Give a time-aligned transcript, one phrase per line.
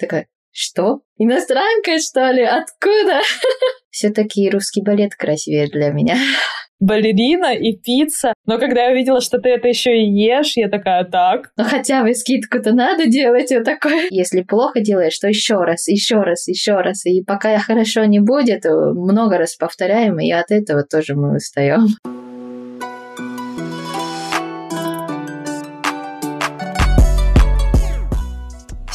[0.00, 1.02] Такая, что?
[1.18, 2.42] Иностранка, что ли?
[2.42, 3.20] Откуда?
[3.90, 6.16] Все-таки русский балет красивее для меня.
[6.80, 8.32] балерина и пицца.
[8.46, 11.50] Но когда я увидела, что ты это еще и ешь, я такая, так.
[11.56, 14.08] Ну хотя бы скидку-то надо делать вот такой.
[14.10, 17.04] Если плохо делаешь, то еще раз, еще раз, еще раз.
[17.04, 21.86] И пока хорошо не будет, много раз повторяем, и от этого тоже мы устаем.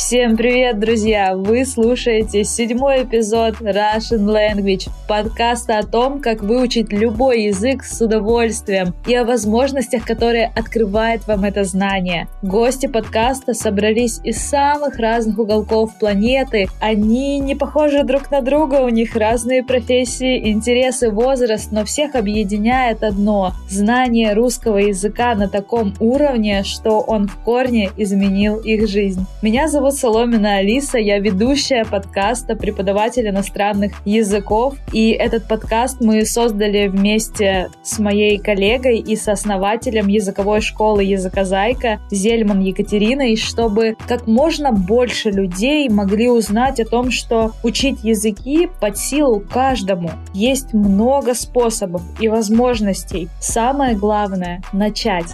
[0.08, 1.36] Всем привет, друзья!
[1.36, 8.94] Вы слушаете седьмой эпизод Russian Language, подкаста о том, как выучить любой язык с удовольствием
[9.08, 12.28] и о возможностях, которые открывает вам это знание.
[12.44, 16.68] Гости подкаста собрались из самых разных уголков планеты.
[16.80, 23.02] Они не похожи друг на друга, у них разные профессии, интересы, возраст, но всех объединяет
[23.02, 29.26] одно– знание русского языка на таком уровне, что он в корне изменил их жизнь.
[29.42, 34.76] Меня зовут Соломина Алиса, я ведущая подкаста «Преподаватель иностранных языков».
[34.94, 42.60] И этот подкаст мы создали вместе с моей коллегой и сооснователем языковой школы «Языкозайка» Зельман
[42.60, 49.40] Екатериной, чтобы как можно больше людей могли узнать о том, что учить языки под силу
[49.40, 50.12] каждому.
[50.36, 53.28] Есть много способов и возможностей.
[53.42, 55.34] Самое главное— начать.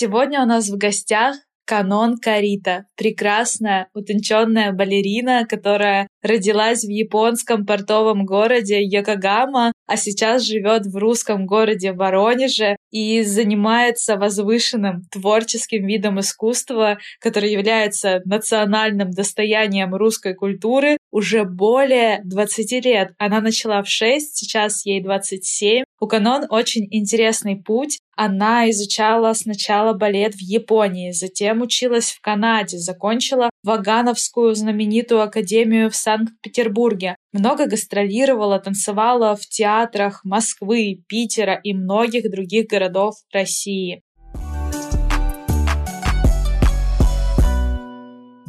[0.00, 8.24] Сегодня у нас в гостях Канон Карита, прекрасная, утонченная балерина, которая родилась в японском портовом
[8.24, 16.98] городе Йокогама, а сейчас живет в русском городе Воронеже и занимается возвышенным творческим видом искусства,
[17.20, 23.12] который является национальным достоянием русской культуры уже более 20 лет.
[23.18, 25.84] Она начала в 6, сейчас ей 27.
[26.00, 28.00] У Канон очень интересный путь.
[28.16, 35.94] Она изучала сначала балет в Японии, затем училась в Канаде, закончила Вагановскую знаменитую академию в
[35.96, 37.16] Санкт-Петербурге.
[37.32, 44.02] Много гастролировала, танцевала в театрах Москвы, Питера и многих других городов России.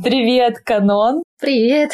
[0.02, 1.24] Привет, Канон!
[1.40, 1.92] Привет!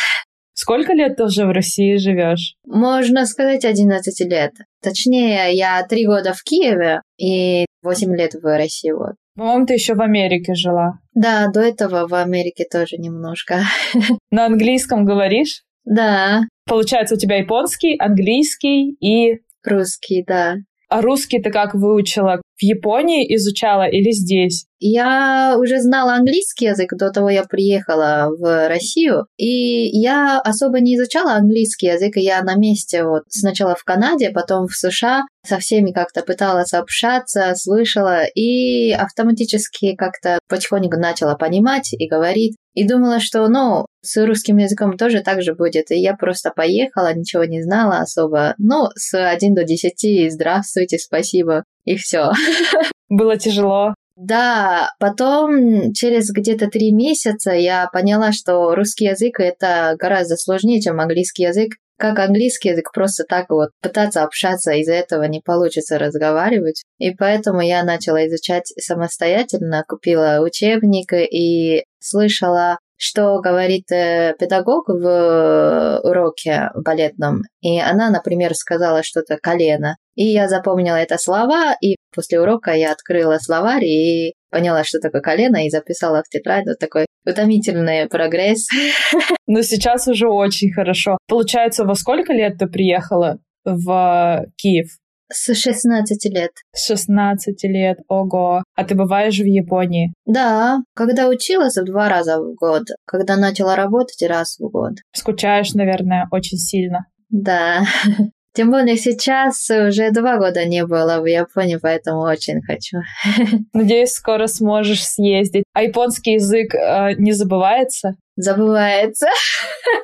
[0.53, 2.55] Сколько лет ты уже в России живешь?
[2.66, 4.53] Можно сказать 11 лет.
[4.81, 8.91] Точнее, я три года в Киеве и 8 лет в России.
[8.91, 9.16] Вот.
[9.37, 10.99] По-моему, ты еще в Америке жила.
[11.13, 13.61] Да, до этого в Америке тоже немножко.
[14.31, 15.61] На английском говоришь?
[15.85, 16.41] Да.
[16.65, 19.39] Получается, у тебя японский, английский и...
[19.63, 20.55] Русский, да.
[20.89, 22.41] А русский ты как выучила?
[22.55, 24.65] В Японии изучала или здесь?
[24.79, 30.95] Я уже знала английский язык до того, я приехала в Россию, и я особо не
[30.95, 35.91] изучала английский язык, я на месте вот сначала в Канаде, потом в США со всеми
[35.91, 42.55] как-то пыталась общаться, слышала, и автоматически как-то потихоньку начала понимать и говорить.
[42.73, 45.89] И думала, что, ну, с русским языком тоже так же будет.
[45.89, 48.53] И я просто поехала, ничего не знала особо.
[48.59, 52.31] Ну, с 1 до 10, здравствуйте, спасибо, и все.
[53.09, 53.95] Было тяжело.
[54.17, 61.00] Да, потом через где-то три месяца я поняла, что русский язык это гораздо сложнее, чем
[61.00, 61.73] английский язык.
[62.00, 66.83] Как английский язык, просто так вот пытаться общаться, из-за этого не получится разговаривать.
[66.97, 75.06] И поэтому я начала изучать самостоятельно, купила учебник и слышала что говорит э, педагог в
[75.06, 77.44] э, уроке балетном.
[77.62, 79.97] И она, например, сказала что-то колено.
[80.16, 85.22] И я запомнила это слова, и после урока я открыла словарь и поняла, что такое
[85.22, 88.68] колено, и записала в тетрадь вот такой утомительный прогресс.
[89.47, 91.18] Но сейчас уже очень хорошо.
[91.28, 94.88] Получается, во сколько лет ты приехала в Киев?
[95.29, 96.51] С 16 лет.
[96.73, 98.63] С 16 лет, ого.
[98.75, 100.13] А ты бываешь в Японии?
[100.25, 104.93] Да, когда училась два раза в год, когда начала работать раз в год.
[105.11, 107.07] Скучаешь, наверное, очень сильно.
[107.29, 107.83] Да.
[108.53, 112.97] Тем более сейчас уже два года не было в Японии, поэтому очень хочу.
[113.73, 115.64] Надеюсь, скоро сможешь съездить.
[115.73, 118.16] А японский язык э, не забывается?
[118.38, 119.28] Забывается.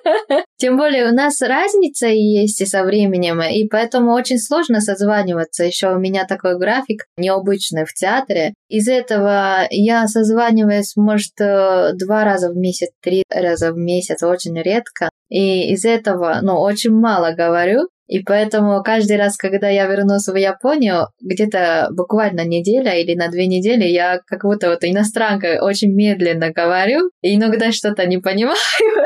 [0.57, 5.63] Тем более у нас разница есть со временем, и поэтому очень сложно созваниваться.
[5.63, 8.56] Еще у меня такой график необычный в театре.
[8.69, 14.60] Из этого я созваниваюсь, может, э, два раза в месяц, три раза в месяц, очень
[14.60, 15.10] редко.
[15.30, 20.35] И из этого, ну, очень мало говорю, и поэтому каждый раз, когда я вернусь в
[20.35, 26.51] Японию, где-то буквально неделя или на две недели, я как будто вот иностранка очень медленно
[26.51, 28.57] говорю, и иногда что-то не понимаю.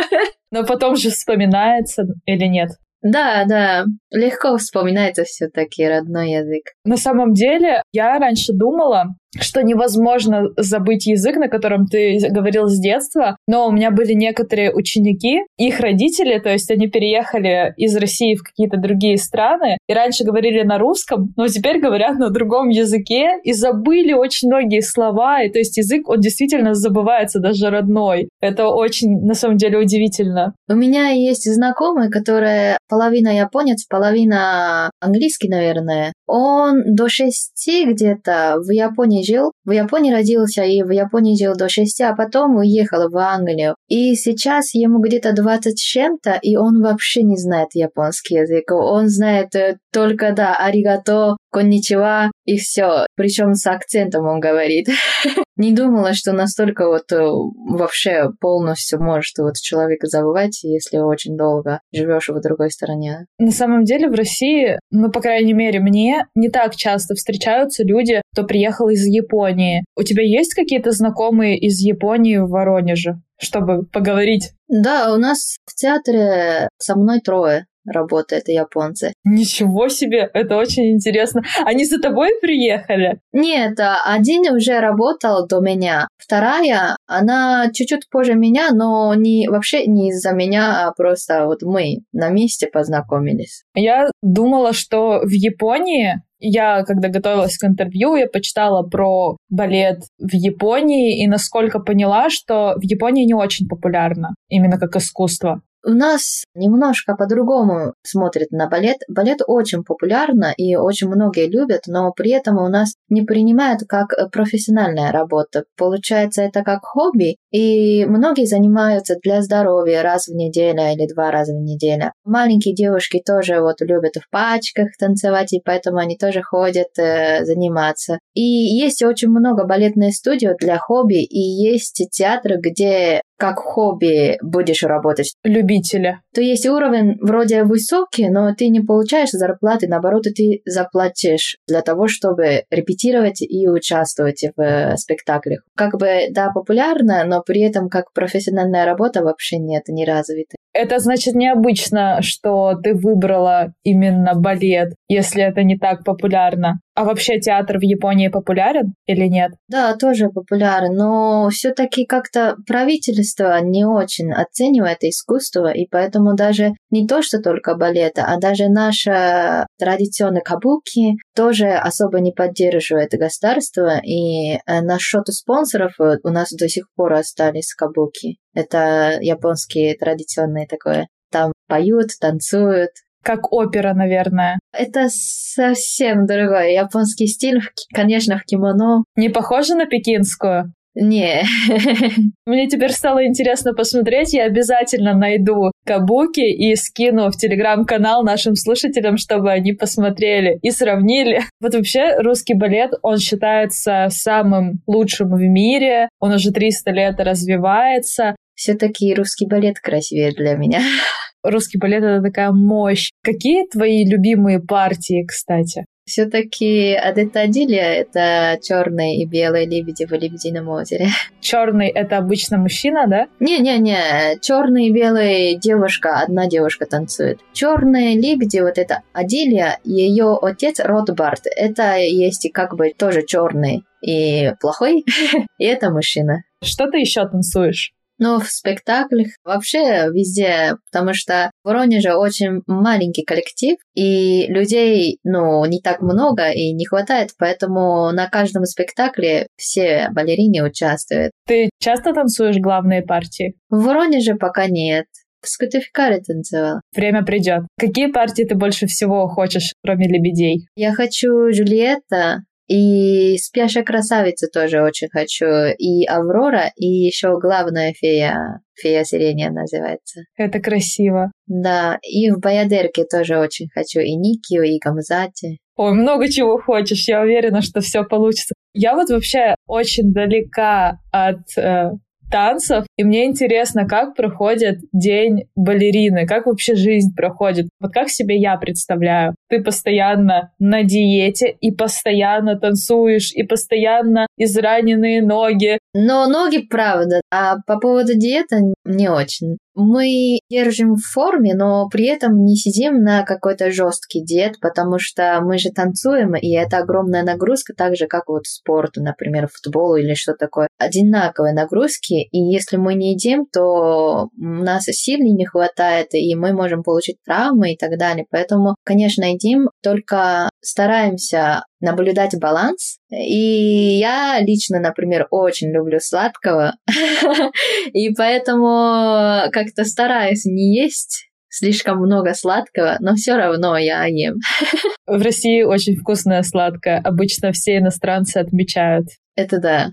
[0.52, 2.70] Но потом же вспоминается или нет?
[3.04, 6.64] Да, да, легко вспоминается все-таки родной язык.
[6.84, 12.80] На самом деле, я раньше думала, что невозможно забыть язык, на котором ты говорил с
[12.80, 18.36] детства, но у меня были некоторые ученики, их родители, то есть они переехали из России
[18.36, 23.40] в какие-то другие страны, и раньше говорили на русском, но теперь говорят на другом языке,
[23.44, 28.30] и забыли очень многие слова, и то есть язык, он действительно забывается, даже родной.
[28.42, 30.54] Это очень, на самом деле, удивительно.
[30.70, 36.14] У меня есть знакомый, который половина японец, половина английский, наверное.
[36.26, 41.70] Он до шести где-то в Японии жил, в Японии родился и в Японии жил до
[41.70, 43.76] шести, а потом уехал в Англию.
[43.88, 48.72] И сейчас ему где-то 20 с чем-то, и он вообще не знает японский язык.
[48.72, 53.06] Он знает э, только, да, аригато, конничева и все.
[53.16, 54.88] Причем с акцентом он говорит.
[55.58, 61.82] Не думала, что настолько вот э, вообще полностью может вот человек забывать, если очень долго
[61.92, 63.26] живешь в другой стране.
[63.40, 68.22] На самом деле в России, ну, по крайней мере, мне не так часто встречаются люди,
[68.34, 69.84] кто приехал из Японии.
[69.96, 73.22] У тебя есть какие-то знакомые из Японии в Воронеже?
[73.40, 74.54] чтобы поговорить.
[74.68, 79.14] Да, у нас в театре со мной трое работает японцы.
[79.24, 81.42] Ничего себе, это очень интересно.
[81.66, 83.20] Они за тобой приехали?
[83.34, 86.08] Нет, один уже работал до меня.
[86.18, 92.00] Вторая, она чуть-чуть позже меня, но не вообще не из-за меня, а просто вот мы
[92.12, 93.64] на месте познакомились.
[93.74, 100.34] Я думала, что в Японии я, когда готовилась к интервью, я почитала про балет в
[100.34, 105.62] Японии и насколько поняла, что в Японии не очень популярно именно как искусство.
[105.86, 108.98] У нас немножко по-другому смотрят на балет.
[109.08, 114.10] Балет очень популярно и очень многие любят, но при этом у нас не принимают как
[114.32, 115.64] профессиональная работа.
[115.78, 121.54] Получается, это как хобби, и многие занимаются для здоровья раз в неделю или два раза
[121.54, 122.12] в неделю.
[122.26, 128.20] Маленькие девушки тоже вот любят в пачках танцевать, и поэтому они тоже ходят э, заниматься.
[128.34, 134.84] И есть очень много балетных студий для хобби, и есть театры, где как хобби будешь
[134.84, 135.34] работать.
[135.44, 136.22] Любителя.
[136.34, 142.08] То есть уровень вроде высокий, но ты не получаешь зарплаты, наоборот, ты заплатишь для того,
[142.08, 145.62] чтобы репетировать и участвовать в э, спектаклях.
[145.76, 150.56] Как бы, да, популярно, но при этом как профессиональная работа вообще нет, не развита.
[150.78, 156.80] Это значит необычно, что ты выбрала именно балет, если это не так популярно.
[156.94, 159.52] А вообще театр в Японии популярен или нет?
[159.68, 167.08] Да, тоже популярен, но все-таки как-то правительство не очень оценивает искусство, и поэтому даже не
[167.08, 174.56] то, что только балета, а даже наша традиционная кабуки тоже особо не поддерживает государство, и
[174.56, 178.38] э, на счет спонсоров у нас до сих пор остались кабуки.
[178.54, 181.08] Это японские традиционные такое.
[181.32, 182.92] Там поют, танцуют,
[183.28, 184.58] как опера, наверное.
[184.72, 187.60] Это совсем другой японский стиль,
[187.94, 189.04] конечно, в кимоно.
[189.18, 190.74] Не похоже на пекинскую?
[191.00, 191.44] Не.
[192.48, 194.34] Мне теперь стало интересно посмотреть.
[194.34, 201.42] Я обязательно найду кабуки и скину в телеграм-канал нашим слушателям, чтобы они посмотрели и сравнили.
[201.62, 206.10] Вот вообще русский балет, он считается самым лучшим в мире.
[206.20, 208.36] Он уже 300 лет развивается.
[208.56, 210.82] Все-таки русский балет красивее для меня.
[211.44, 213.12] Русский балет— это такая мощь.
[213.24, 215.86] Какие твои любимые партии, кстати?
[216.08, 221.10] Все-таки Адетадилия— это черный и белый лебеди в Лебедином озере.
[221.42, 223.28] Черный— это обычно мужчина, да?
[223.42, 227.42] Не-не-не, черный и белый девушка, одна девушка танцует.
[227.52, 234.54] Черные лебеди, вот это Адилия, ее отец Ротбард, это есть как бы тоже черный и
[234.62, 235.04] плохой,
[235.58, 236.44] и это мужчина.
[236.64, 237.92] Что ты еще танцуешь?
[238.20, 245.64] Ну, в спектаклях вообще везде, потому что в Воронеже очень маленький коллектив, и людей, ну,
[245.66, 251.32] не так много и не хватает, поэтому на каждом спектакле все балерины участвуют.
[251.46, 253.54] Ты часто танцуешь главные партии?
[253.70, 255.06] В Воронеже пока нет.
[255.42, 256.82] В Скутификаре танцевала.
[256.96, 257.64] Время придет.
[257.78, 260.68] Какие партии ты больше всего хочешь, кроме лебедей?
[260.76, 265.46] Я хочу Джульетта, и «Спящая красавица» тоже очень хочу.
[265.78, 268.62] И «Аврора», и еще главная фея.
[268.76, 270.22] Фея сирения называется.
[270.36, 271.32] Это красиво.
[271.48, 274.00] Да, и в «Баядерке» тоже очень хочу.
[274.02, 275.60] И Никию, и Гамзати.
[275.78, 277.08] Ой, много чего хочешь.
[277.08, 278.54] Я уверена, что все получится.
[278.74, 281.92] Я вот вообще очень далека от э,
[282.32, 282.86] танцев.
[282.98, 287.70] И мне интересно, как проходит день балерины, как вообще жизнь проходит.
[287.80, 289.36] Вот как себе я представляю?
[289.50, 295.78] Ты постоянно на диете и постоянно танцуешь, и постоянно израненные ноги.
[295.94, 297.22] Но ноги, правда.
[297.32, 299.58] А по поводу диеты не очень.
[299.80, 305.40] Мы держим в форме, но при этом не сидим на какой-то жесткий диет, потому что
[305.44, 310.16] мы же танцуем, и это огромная нагрузка, так же, как вот спорту, например, футболу или
[310.16, 310.68] что такое.
[310.80, 316.54] Одинаковые нагрузки, и если мы не едим, то у нас сил не хватает, и мы
[316.54, 318.26] можем получить травмы и так далее.
[318.30, 322.98] Поэтому, конечно, едим, только стараемся наблюдать баланс.
[323.12, 326.74] И я лично, например, очень люблю сладкого,
[327.94, 334.36] и поэтому как-то стараюсь не есть слишком много сладкого, но все равно я ем.
[335.08, 337.00] В России очень вкусное сладкое.
[337.04, 339.08] Обычно все иностранцы отмечают.
[339.36, 339.90] Это да.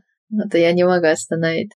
[0.46, 1.70] Это я не могу остановить.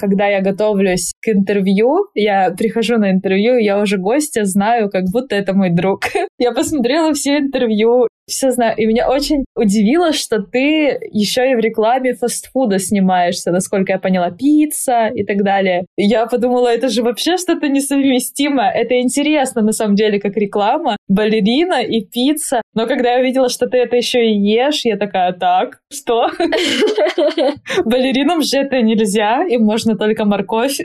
[0.00, 5.36] Когда я готовлюсь к интервью, я прихожу на интервью, я уже гостя знаю, как будто
[5.36, 6.00] это мой друг.
[6.38, 8.76] Я посмотрела все интервью, все знаю.
[8.76, 14.30] И меня очень удивило, что ты еще и в рекламе фастфуда снимаешься, насколько я поняла,
[14.30, 15.86] пицца и так далее.
[15.96, 18.70] И я подумала, это же вообще что-то несовместимое.
[18.70, 20.96] Это интересно, на самом деле, как реклама.
[21.08, 22.62] Балерина и пицца.
[22.74, 26.30] Но когда я увидела, что ты это еще и ешь, я такая, так, что?
[27.84, 30.80] Балеринам же это нельзя, им можно только морковь.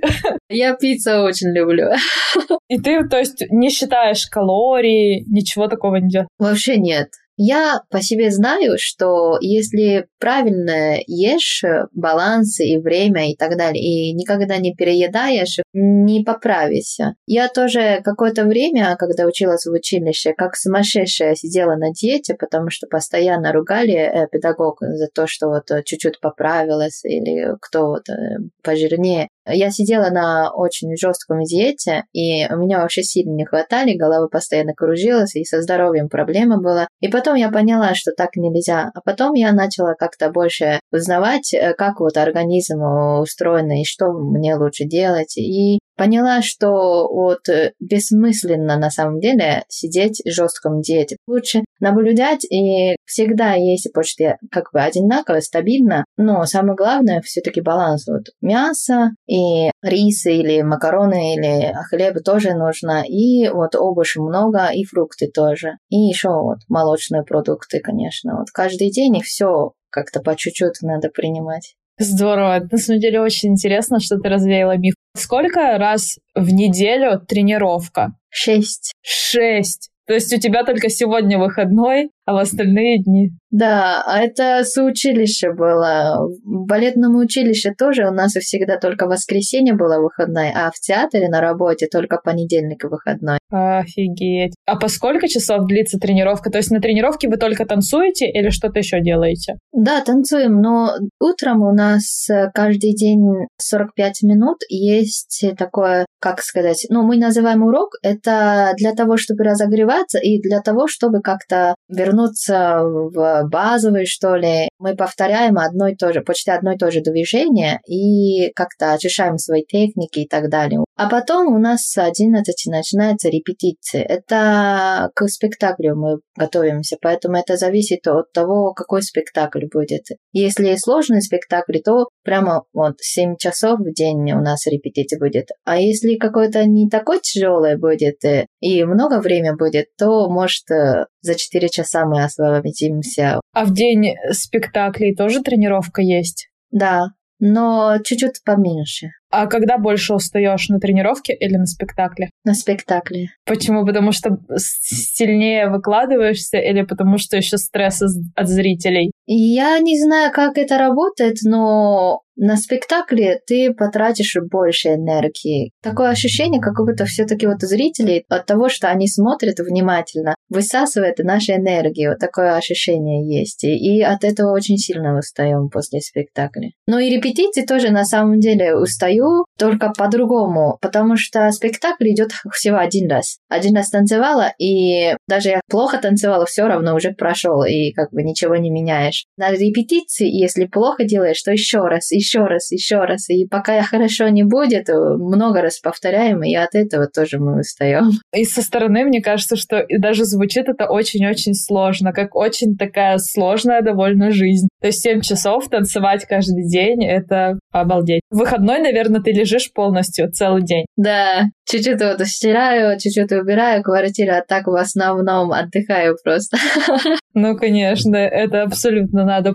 [0.49, 1.89] Я пиццу очень люблю.
[2.69, 6.29] И ты, то есть, не считаешь калорий, ничего такого не делаешь?
[6.39, 7.09] Вообще нет.
[7.37, 11.63] Я по себе знаю, что если правильно ешь
[11.93, 17.15] баланс и время и так далее, и никогда не переедаешь, не поправишься.
[17.25, 22.87] Я тоже какое-то время, когда училась в училище, как сумасшедшая сидела на диете, потому что
[22.87, 29.29] постоянно ругали э, педагог за то, что вот чуть-чуть поправилась или кто вот э, пожирнее.
[29.47, 34.73] Я сидела на очень жестком диете, и у меня вообще сильно не хватали, голова постоянно
[34.73, 36.87] кружилась, и со здоровьем проблема была.
[36.99, 38.91] И потом я поняла, что так нельзя.
[38.93, 42.81] А потом я начала как-то больше узнавать, э, как вот организм
[43.21, 45.37] устроен, и что мне лучше делать.
[45.37, 51.17] И поняла, что вот э, бессмысленно на самом деле сидеть в жестком диете.
[51.27, 58.07] Лучше наблюдать, и всегда есть почти как бы одинаково, стабильно, но самое главное все-таки баланс.
[58.07, 64.83] Вот мясо и рис или макароны или хлеб тоже нужно, и вот овощи много, и
[64.83, 68.37] фрукты тоже, и еще вот молочные продукты, конечно.
[68.37, 71.75] Вот каждый день и все как-то по чуть-чуть надо принимать.
[71.97, 72.67] Здорово.
[72.69, 74.95] На самом деле очень интересно, что ты развеяла миф.
[75.15, 78.09] Сколько раз в неделю тренировка?
[78.29, 78.91] Шесть.
[79.01, 79.89] Шесть.
[80.05, 83.29] То есть у тебя только сегодня выходной, а в остальные дни?
[83.51, 86.27] Да, а это соучилище было.
[86.43, 91.39] В балетном училище тоже у нас всегда только воскресенье было выходной, а в театре на
[91.39, 93.37] работе только понедельник выходной.
[93.49, 94.55] Офигеть.
[94.65, 96.49] А по сколько часов длится тренировка?
[96.49, 99.57] То есть на тренировке вы только танцуете или что-то еще делаете?
[99.71, 106.87] Да, танцуем, но утром у нас э, каждый день 45 минут есть такое, как сказать,
[106.89, 112.14] ну, мы называем урок, это для того, чтобы разогреваться и для того, чтобы как-то вернуться
[112.23, 114.69] в базовый, что ли.
[114.79, 119.37] Мы повторяем одно и то же, почти одно и то же движение и как-то очищаем
[119.37, 120.84] свои техники и так далее.
[120.97, 124.01] А потом у нас с 11 начинается репетиции.
[124.01, 130.05] Это к спектаклю мы готовимся, поэтому это зависит от того, какой спектакль будет.
[130.31, 135.49] Если сложный спектакль, то прямо вот 7 часов в день у нас репетиция будет.
[135.65, 141.07] А если какой-то не такой тяжелый будет э, и много времени будет, то может э,
[141.21, 143.41] за 4 часа мы освободимся.
[143.53, 146.47] А в день спектаклей тоже тренировка есть?
[146.71, 147.07] Да,
[147.39, 149.07] но чуть-чуть поменьше.
[149.37, 152.29] А когда больше устаешь, на тренировке или на спектакле?
[152.45, 153.27] На спектакле.
[153.45, 153.85] Почему?
[153.85, 159.11] Потому что сильнее выкладываешься или потому что еще стресс от зрителей?
[159.25, 165.71] Я не знаю, как это работает, но на спектакле ты потратишь больше энергии.
[165.81, 171.53] Такое ощущение, как будто все-таки вот зрители от того, что они смотрят внимательно, высасывает нашу
[171.53, 172.17] энергию.
[172.19, 173.63] Такое ощущение есть.
[173.63, 176.71] И, от этого очень сильно устаем после спектакля.
[176.87, 182.77] Ну и репетиции тоже на самом деле устаю, только по-другому, потому что спектакль идет всего
[182.77, 183.37] один раз.
[183.49, 188.23] Один раз танцевала, и даже я плохо танцевала, все равно уже прошел, и как бы
[188.23, 189.25] ничего не меняешь.
[189.37, 193.29] На репетиции, если плохо делаешь, то еще раз, еще еще раз, еще раз.
[193.29, 198.11] И пока хорошо не будет, много раз повторяем, и от этого тоже мы устаем.
[198.33, 203.81] И со стороны, мне кажется, что даже звучит это очень-очень сложно, как очень такая сложная
[203.81, 204.67] довольно жизнь.
[204.81, 208.21] То есть 7 часов танцевать каждый день— это обалдеть.
[208.31, 210.85] В выходной, наверное, ты лежишь полностью целый день.
[210.95, 216.57] Да, чуть-чуть вот стираю, чуть-чуть убираю квартиру, а так в основном отдыхаю просто.
[217.37, 219.53] Ну, конечно, это абсолютно надо.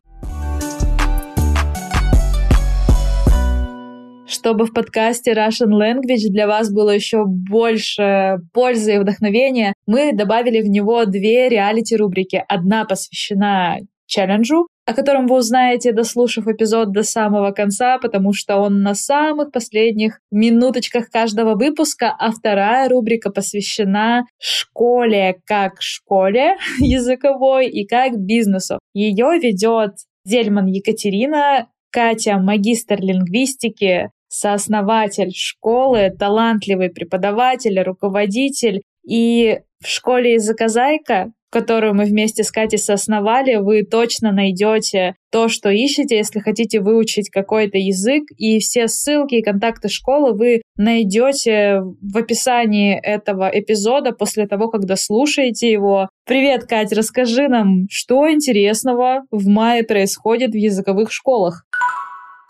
[4.30, 10.62] Чтобы в подкасте Russian Language для вас было еще больше пользы и вдохновения, мы добавили
[10.62, 12.42] в него две реалити-рубрики.
[12.48, 18.82] Одна посвящена челленджу, о котором вы узнаете, дослушав эпизод до самого конца, потому что он
[18.82, 27.86] на самых последних минуточках каждого выпуска, а вторая рубрика посвящена школе как школе языковой и
[27.86, 28.78] как бизнесу.
[28.94, 29.92] Ее ведет
[30.24, 38.82] Зельман Екатерина, Катя, магистр лингвистики, сооснователь школы, талантливый преподаватель, руководитель.
[39.06, 45.48] И в школе языка «Зайка» которую мы вместе с Катей соосновали, вы точно найдете то,
[45.48, 48.24] что ищете, если хотите выучить какой-то язык.
[48.36, 54.96] И все ссылки и контакты школы вы найдете в описании этого эпизода после того, когда
[54.96, 56.08] слушаете его.
[56.24, 61.64] Привет, Катя, расскажи нам, что интересного в мае происходит в языковых школах.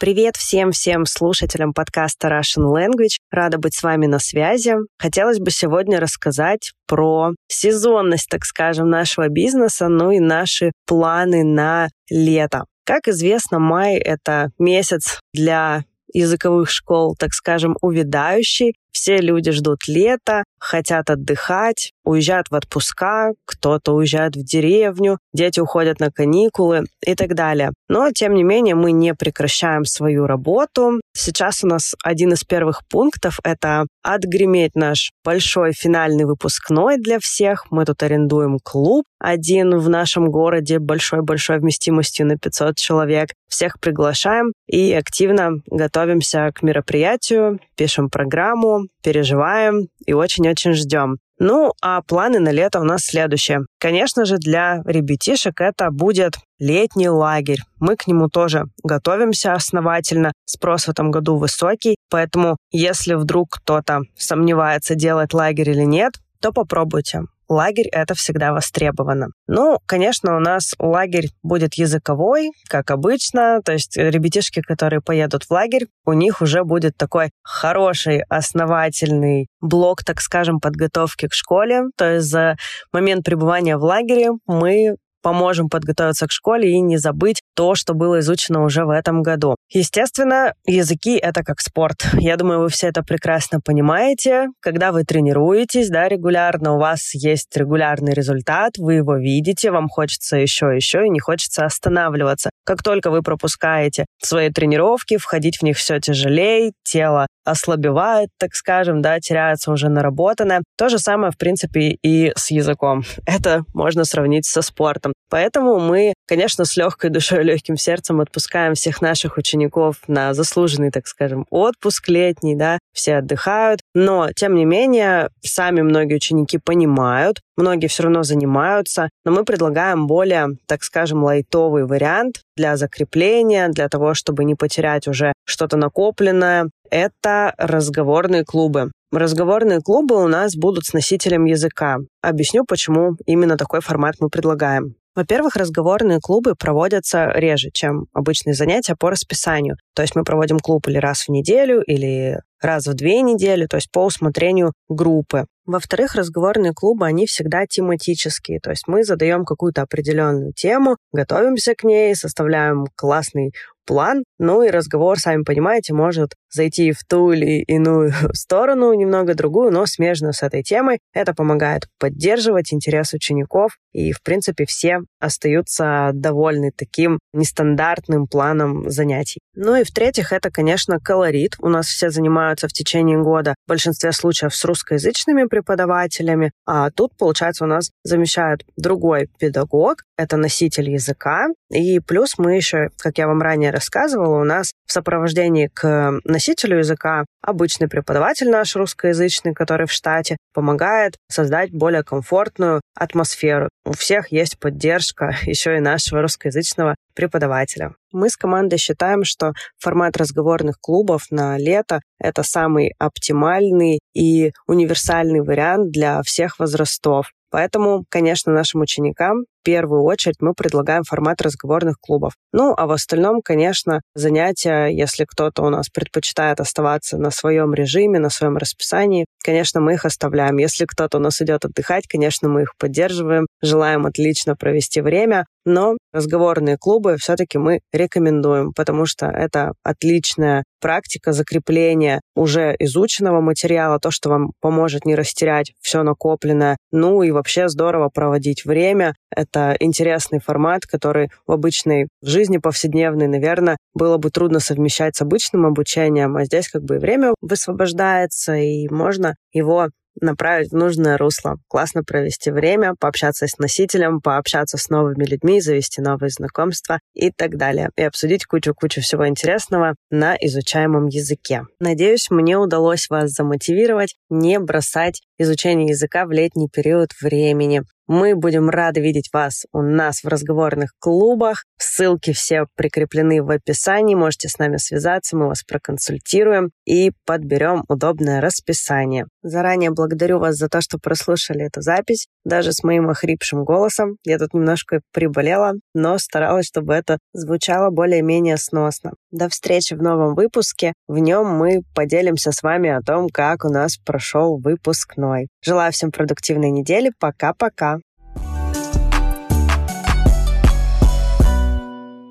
[0.01, 3.19] Привет всем-всем слушателям подкаста Russian Language.
[3.31, 4.77] Рада быть с вами на связи.
[4.99, 11.91] Хотелось бы сегодня рассказать про сезонность, так скажем, нашего бизнеса, ну и наши планы на
[12.09, 12.65] лето.
[12.87, 18.73] Как известно, май— это месяц для языковых школ, так скажем, увядающий.
[18.93, 26.01] Все люди ждут лета, хотят отдыхать, уезжают в отпуска, кто-то уезжает в деревню, дети уходят
[26.01, 27.71] на каникулы и так далее.
[27.89, 31.01] Но, тем не менее, мы не прекращаем свою работу.
[31.13, 37.67] Сейчас у нас один из первых пунктов— это отгреметь наш большой финальный выпускной для всех.
[37.71, 43.31] Мы тут арендуем клуб один в нашем городе, большой-большой вместимостью на 500 человек.
[43.49, 51.19] Всех приглашаем и активно готовимся к мероприятию, пишем программу, переживаем и очень-очень ждем.
[51.39, 53.61] Ну, а планы на лето у нас следующие.
[53.79, 57.63] Конечно же, для ребятишек это будет летний лагерь.
[57.79, 60.33] Мы к нему тоже готовимся основательно.
[60.45, 66.53] Спрос в этом году высокий, поэтому если вдруг кто-то сомневается, делать лагерь или нет, то
[66.53, 69.29] попробуйте лагерь— это всегда востребовано.
[69.47, 75.51] Ну, конечно, у нас лагерь будет языковой, как обычно, то есть ребятишки, которые поедут в
[75.51, 81.83] лагерь, у них уже будет такой хороший, основательный блок, так скажем, подготовки к школе.
[81.97, 82.57] То есть за
[82.93, 88.21] момент пребывания в лагере мы поможем подготовиться к школе и не забыть то, что было
[88.21, 89.55] изучено уже в этом году.
[89.69, 92.07] Естественно, языки— это как спорт.
[92.15, 94.47] Я думаю, вы все это прекрасно понимаете.
[94.61, 100.39] Когда вы тренируетесь, да, регулярно, у вас есть регулярный результат, вы его видите, вам хочется
[100.39, 102.49] еще, еще, и не хочется останавливаться.
[102.65, 109.03] Как только вы пропускаете свои тренировки, входить в них все тяжелее, тело ослабевает, так скажем,
[109.03, 110.63] да, теряется уже наработанное.
[110.79, 113.03] То же самое, в принципе, и с языком.
[113.27, 115.13] Это можно сравнить со спортом.
[115.31, 121.07] Поэтому мы, конечно, с легкой душой легким сердцем отпускаем всех наших учеников на заслуженный, так
[121.07, 123.81] скажем, отпуск летний, да, все отдыхают.
[123.95, 130.09] Но, тем не менее, сами многие ученики понимают, многие все равно занимаются, но мы предлагаем
[130.09, 136.71] более, так скажем, лайтовый вариант для закрепления, для того, чтобы не потерять уже что-то накопленное.
[136.91, 138.91] Это разговорные клубы.
[139.13, 141.99] Разговорные клубы у нас будут с носителем языка.
[142.21, 144.95] Объясню, почему именно такой формат мы предлагаем.
[145.15, 149.77] Во-первых, разговорные клубы проводятся реже, чем обычные занятия по расписанию.
[149.95, 153.77] То есть мы проводим клуб или раз в неделю, или раз в две недели, то
[153.77, 155.47] есть по усмотрению группы.
[155.67, 161.85] Во-вторых, разговорные клубы, они всегда тематические, то есть мы задаем какую-то определенную тему, готовимся к
[161.85, 163.53] ней, составляем классный
[163.87, 169.73] план, ну и разговор, сами понимаете, может зайти в ту или иную сторону, немного другую,
[169.73, 170.99] но смежную с этой темой.
[171.13, 179.41] Это помогает поддерживать интерес учеников, и, в принципе, все остаются довольны таким нестандартным планом занятий.
[179.55, 181.57] Ну и, в-третьих, это, конечно, колорит.
[181.59, 187.17] У нас все занимаются в течение года в большинстве случаев с русскоязычными преподавателями, а тут,
[187.17, 193.27] получается, у нас замещает другой педагог, это носитель языка, и плюс мы еще, как я
[193.27, 199.55] вам ранее ранее рассказывала, у нас в сопровождении к носителю языка обычный преподаватель наш русскоязычный,
[199.55, 203.69] который в штате, помогает создать более комфортную атмосферу.
[203.85, 207.95] У всех есть поддержка еще и нашего русскоязычного преподавателя.
[208.13, 215.41] Мы с командой считаем, что формат разговорных клубов на лето— это самый оптимальный и универсальный
[215.41, 217.31] вариант для всех возрастов.
[217.51, 222.33] Поэтому, конечно, нашим ученикам в первую очередь мы предлагаем формат разговорных клубов.
[222.53, 228.19] Ну, а в остальном, конечно, занятия, если кто-то у нас предпочитает оставаться на своем режиме,
[228.19, 230.57] на своем расписании, конечно, мы их оставляем.
[230.57, 235.97] Если кто-то у нас идет отдыхать, конечно, мы их поддерживаем, желаем отлично провести время, но
[236.13, 244.11] разговорные клубы все-таки мы рекомендуем, потому что это отличная практика закрепления уже изученного материала, то,
[244.11, 249.15] что вам поможет не растерять все накопленное, ну и вообще здорово проводить время.
[249.35, 255.65] Это интересный формат, который в обычной жизни повседневной, наверное, было бы трудно совмещать с обычным
[255.65, 259.89] обучением, а здесь как бы и время высвобождается, и можно его
[260.21, 266.01] направить в нужное русло, классно провести время, пообщаться с носителем, пообщаться с новыми людьми, завести
[266.01, 267.91] новые знакомства и так далее.
[267.97, 271.63] И обсудить кучу-кучу всего интересного на изучаемом языке.
[271.79, 277.83] Надеюсь, мне удалось вас замотивировать не бросать изучение языка в летний период времени.
[278.13, 281.65] Мы будем рады видеть вас у нас в разговорных клубах.
[281.79, 284.17] Ссылки все прикреплены в описании.
[284.17, 289.27] Можете с нами связаться, мы вас проконсультируем и подберем удобное расписание.
[289.45, 292.27] Заранее благодарю вас за то, что прослушали эту запись.
[292.45, 294.17] Даже с моим охрипшим голосом.
[294.25, 299.13] Я тут немножко приболела, но старалась, чтобы это звучало более-менее сносно.
[299.31, 300.95] До встречи в новом выпуске.
[301.07, 305.47] В нем мы поделимся с вами о том, как у нас прошел выпускной.
[305.63, 307.13] Желаю всем продуктивной недели.
[307.21, 308.00] Пока-пока.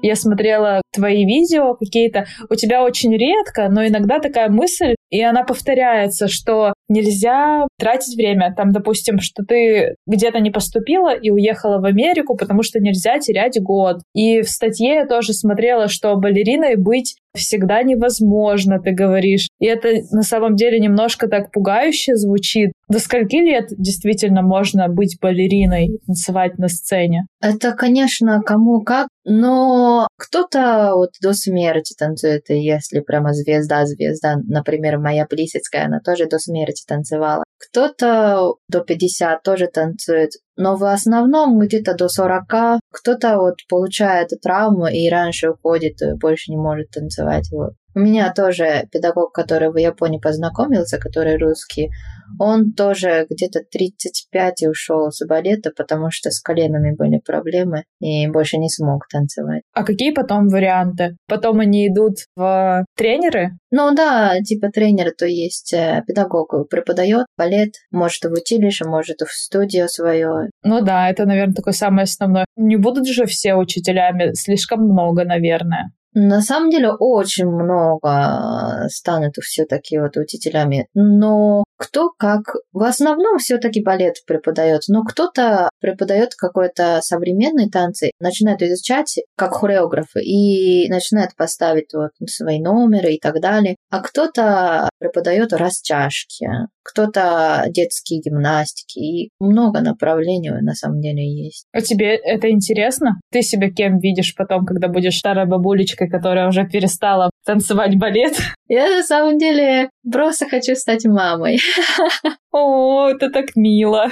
[0.10, 5.44] Я смотрела твои видео какие-то, у тебя очень редко, но иногда такая мысль, и она
[5.44, 8.52] повторяется, что нельзя тратить время.
[8.58, 13.62] Там, допустим, что ты где-то не поступила и уехала в Америку, потому что нельзя терять
[13.62, 13.98] год.
[14.16, 19.48] И в статье я тоже смотрела, что балериной быть всегда невозможно, ты говоришь.
[19.60, 22.72] И это на самом деле немножко так пугающе звучит.
[22.88, 27.28] До скольки лет действительно можно быть балериной, танцевать на сцене?
[27.42, 35.26] Это, конечно, кому как, но кто-то вот до смерти танцует, если прямо звезда-звезда, например, моя
[35.26, 37.44] Плисецкая, она тоже до смерти танцевала.
[37.60, 44.88] Кто-то до 50 тоже танцует, но в основном где-то до 40 кто-то вот получает травму
[44.88, 47.48] и раньше уходит, больше не может танцевать.
[47.50, 47.76] Вот.
[47.96, 51.90] У меня тоже педагог, который в Японии познакомился, который русский,
[52.38, 58.28] он тоже где-то 35 и ушел с балета, потому что с коленами были проблемы и
[58.28, 59.64] больше не смог танцевать.
[59.74, 61.18] А какие потом варианты?
[61.28, 63.58] Потом они идут в тренеры?
[63.72, 69.32] Ну да, типа тренер, то есть э, педагог преподает балет, может в училище, может в
[69.32, 70.50] студию свою.
[70.64, 72.46] Ну да, это, наверное, такое самое основное.
[72.56, 75.92] Не будут же все учителями, слишком много, наверное.
[76.14, 82.42] На самом деле очень много станут все-таки вот учителями, но кто как,
[82.74, 90.22] в основном все-таки балет преподает, но кто-то преподает какой-то современный танцы, начинает изучать как хореографы
[90.22, 96.48] и начинает поставить вот свои номеры и так далее, а кто-то преподает растяжки,
[96.84, 101.66] кто-то детские гимнастики, и много направлений на самом деле есть.
[101.72, 103.22] А тебе это интересно?
[103.32, 108.34] Ты себя кем видишь потом, когда будешь старой бабулечкой, которая уже перестала танцевать балет?
[108.68, 111.60] Я на самом деле просто хочу стать мамой.
[112.52, 114.10] О, это так мило.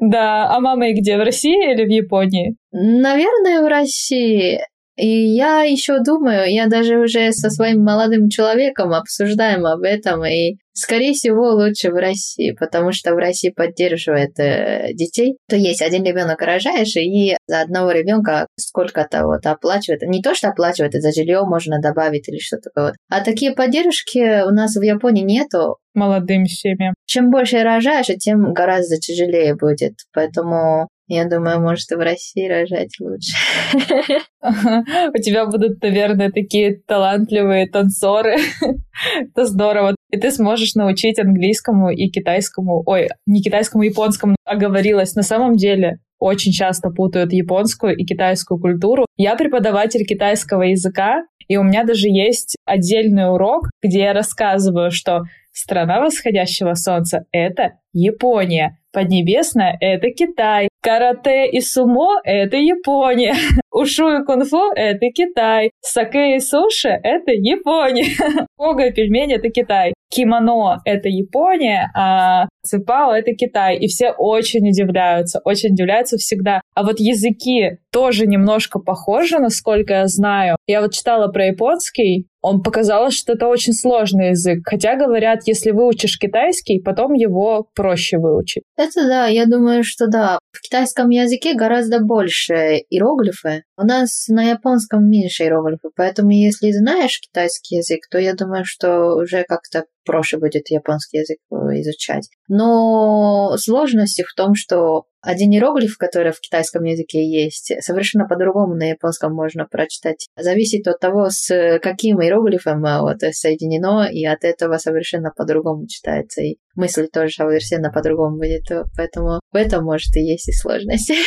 [0.00, 2.56] Да, а мама и где, в России или в Японии?
[2.72, 4.60] Наверное, в России.
[4.96, 10.56] И я еще думаю, я даже уже со своим молодым человеком обсуждаем об этом, и
[10.72, 15.36] скорее всего лучше в России, потому что в России поддерживает э, детей.
[15.48, 20.02] То есть один ребенок рожаешь, и за одного ребенка сколько-то вот оплачивает.
[20.02, 22.94] Не то, что оплачивает, за жилье можно добавить или что-то такое.
[23.08, 25.78] А такие поддержки у нас в Японии нету.
[25.94, 26.94] Молодым семьям.
[27.06, 29.94] Чем больше рожаешь, тем гораздо тяжелее будет.
[30.12, 33.36] Поэтому я думаю, может, и в России рожать лучше.
[34.42, 38.36] У тебя будут, наверное, такие талантливые танцоры.
[39.20, 39.94] Это здорово.
[40.10, 45.14] И ты сможешь научить английскому и китайскому, ой, не китайскому, японскому, оговорилась.
[45.14, 49.04] На самом деле, очень часто путают японскую и китайскую культуру.
[49.16, 55.24] Я преподаватель китайского языка, и у меня даже есть отдельный урок, где я рассказываю, что
[55.52, 58.78] страна восходящего солнца— это Япония.
[58.92, 60.68] Поднебесная— это Китай.
[60.84, 63.34] Карате и сумо— это Япония.
[63.74, 65.72] Ушу и кунг-фу— это Китай.
[65.80, 68.06] Саке и суши— это Япония.
[68.56, 69.94] Кога и пельмени— это Китай.
[70.14, 73.76] Кимоно— это Япония, а цепао— это Китай.
[73.78, 76.60] И все очень удивляются, очень удивляются всегда.
[76.76, 80.56] А вот языки тоже немножко похожи, насколько я знаю.
[80.68, 84.60] Я вот читала про японский, он показал, что это очень сложный язык.
[84.66, 88.62] Хотя говорят, если выучишь китайский, потом его проще выучить.
[88.76, 90.38] Это да, я думаю, что да.
[90.52, 92.54] В китайском языке гораздо больше
[92.90, 93.63] иероглифы.
[93.76, 99.16] У нас на японском меньше иероглифы, поэтому если знаешь китайский язык, то я думаю, что
[99.16, 102.28] уже как-то проще будет японский язык э, изучать.
[102.48, 108.90] Но сложность в том, что один иероглиф, который в китайском языке есть, совершенно по-другому на
[108.90, 110.26] японском можно прочитать.
[110.36, 116.42] Зависит от того, с каким иероглифом э, вот, соединено, и от этого совершенно по-другому читается.
[116.42, 118.64] И мысль тоже совершенно по-другому будет.
[118.96, 121.12] Поэтому в этом, может, и есть и сложность.